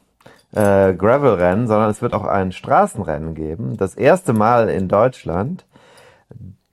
äh, 0.53 0.93
Gravel-Rennen, 0.93 1.67
sondern 1.67 1.89
es 1.89 2.01
wird 2.01 2.13
auch 2.13 2.23
ein 2.23 2.53
Straßenrennen 2.53 3.35
geben. 3.35 3.75
Das 3.75 3.95
erste 3.95 4.31
Mal 4.31 4.69
in 4.69 4.87
Deutschland, 4.87 5.65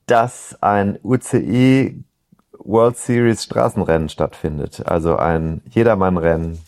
dass 0.07 0.57
ein 0.61 1.01
UCI 1.03 2.05
World 2.69 2.99
Series 2.99 3.43
Straßenrennen 3.45 4.11
stattfindet. 4.11 4.83
Also 4.87 5.17
ein 5.17 5.63
Jedermannrennen 5.71 6.59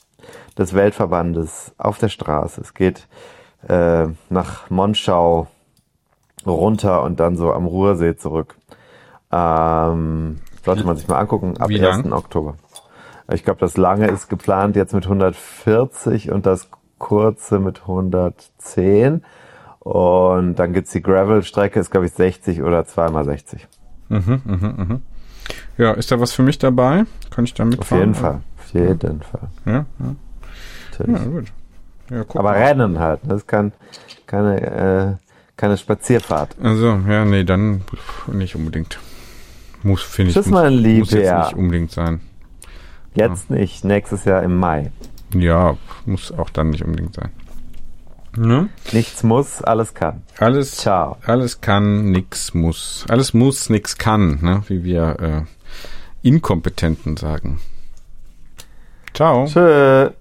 des 0.57 0.75
Weltverbandes 0.75 1.73
auf 1.77 1.99
der 1.99 2.09
Straße. 2.09 2.61
Es 2.63 2.75
geht 2.75 3.07
äh, 3.69 4.07
nach 4.31 4.71
Monschau 4.71 5.49
runter 6.47 7.03
und 7.03 7.21
dann 7.21 7.37
so 7.37 7.53
am 7.53 7.67
Ruhrsee 7.67 8.17
zurück. 8.17 8.57
Ähm, 9.31 10.39
sollte 10.65 10.85
man 10.85 10.97
sich 10.97 11.07
mal 11.07 11.19
angucken, 11.19 11.59
ab 11.59 11.69
Wie 11.69 11.85
1. 11.85 12.05
lang? 12.05 12.13
Oktober. 12.13 12.55
Ich 13.31 13.45
glaube, 13.45 13.61
das 13.61 13.77
lange 13.77 14.09
ist 14.09 14.29
geplant 14.29 14.77
jetzt 14.77 14.95
mit 14.95 15.05
140 15.05 16.31
und 16.31 16.47
das 16.47 16.69
kurze 16.99 17.59
mit 17.59 17.83
110. 17.83 19.23
Und 19.79 20.55
dann 20.57 20.73
gibt's 20.73 20.93
die 20.93 21.03
Gravel-Strecke, 21.03 21.79
ist 21.79 21.91
glaube 21.91 22.07
ich 22.07 22.13
60 22.13 22.63
oder 22.63 22.87
zweimal 22.87 23.25
60. 23.25 23.69
Ja, 25.79 25.93
ist 25.93 26.11
da 26.11 26.21
was 26.21 26.33
für 26.33 26.43
mich 26.43 26.59
dabei? 26.59 27.05
Kann 27.31 27.45
ich 27.45 27.55
da 27.55 27.65
Auf 27.65 27.71
mitfahren? 27.71 28.01
jeden 28.01 28.15
Fall. 28.15 28.41
Auf 28.59 28.75
jeden 28.75 29.23
Fall. 29.23 29.49
Ja, 29.67 29.73
ja. 29.99 30.15
Ja 31.07 31.19
gut. 31.25 31.47
Ja, 32.11 32.25
guck 32.25 32.37
Aber. 32.41 32.53
Rennen 32.55 32.99
halt. 32.99 33.21
Das 33.23 33.39
ist 33.39 33.49
kein, 33.49 33.73
keine, 34.27 34.61
äh, 35.19 35.25
keine 35.57 35.77
Spazierfahrt. 35.79 36.57
Also, 36.63 36.99
ja, 37.09 37.25
nee, 37.25 37.45
dann 37.45 37.83
nicht 38.33 38.55
unbedingt. 38.57 38.99
Muss, 39.83 40.03
finde 40.03 40.31
ich, 40.31 40.37
muss, 40.37 40.47
mein 40.47 40.75
muss 40.99 41.11
jetzt 41.11 41.13
Lieber. 41.25 41.39
nicht 41.45 41.55
unbedingt 41.55 41.91
sein. 41.93 42.21
Jetzt 43.15 43.51
nicht, 43.51 43.85
nächstes 43.85 44.25
Jahr 44.25 44.43
im 44.43 44.57
Mai. 44.57 44.91
Ja, 45.35 45.77
muss 46.05 46.33
auch 46.33 46.51
dann 46.51 46.71
nicht 46.71 46.85
unbedingt 46.85 47.15
sein. 47.15 47.31
Ne? 48.41 48.71
Nichts 48.93 49.23
muss, 49.23 49.61
alles 49.61 49.93
kann. 49.93 50.23
Alles, 50.39 50.79
Ciao. 50.79 51.19
alles 51.27 51.61
kann, 51.61 52.11
nix 52.11 52.55
muss. 52.55 53.05
Alles 53.11 53.35
muss, 53.35 53.69
nix 53.69 53.99
kann, 53.99 54.39
ne? 54.41 54.63
wie 54.69 54.83
wir 54.83 55.47
äh, 56.23 56.27
Inkompetenten 56.27 57.19
sagen. 57.19 57.61
Ciao. 59.13 59.45
Tschö. 59.45 60.13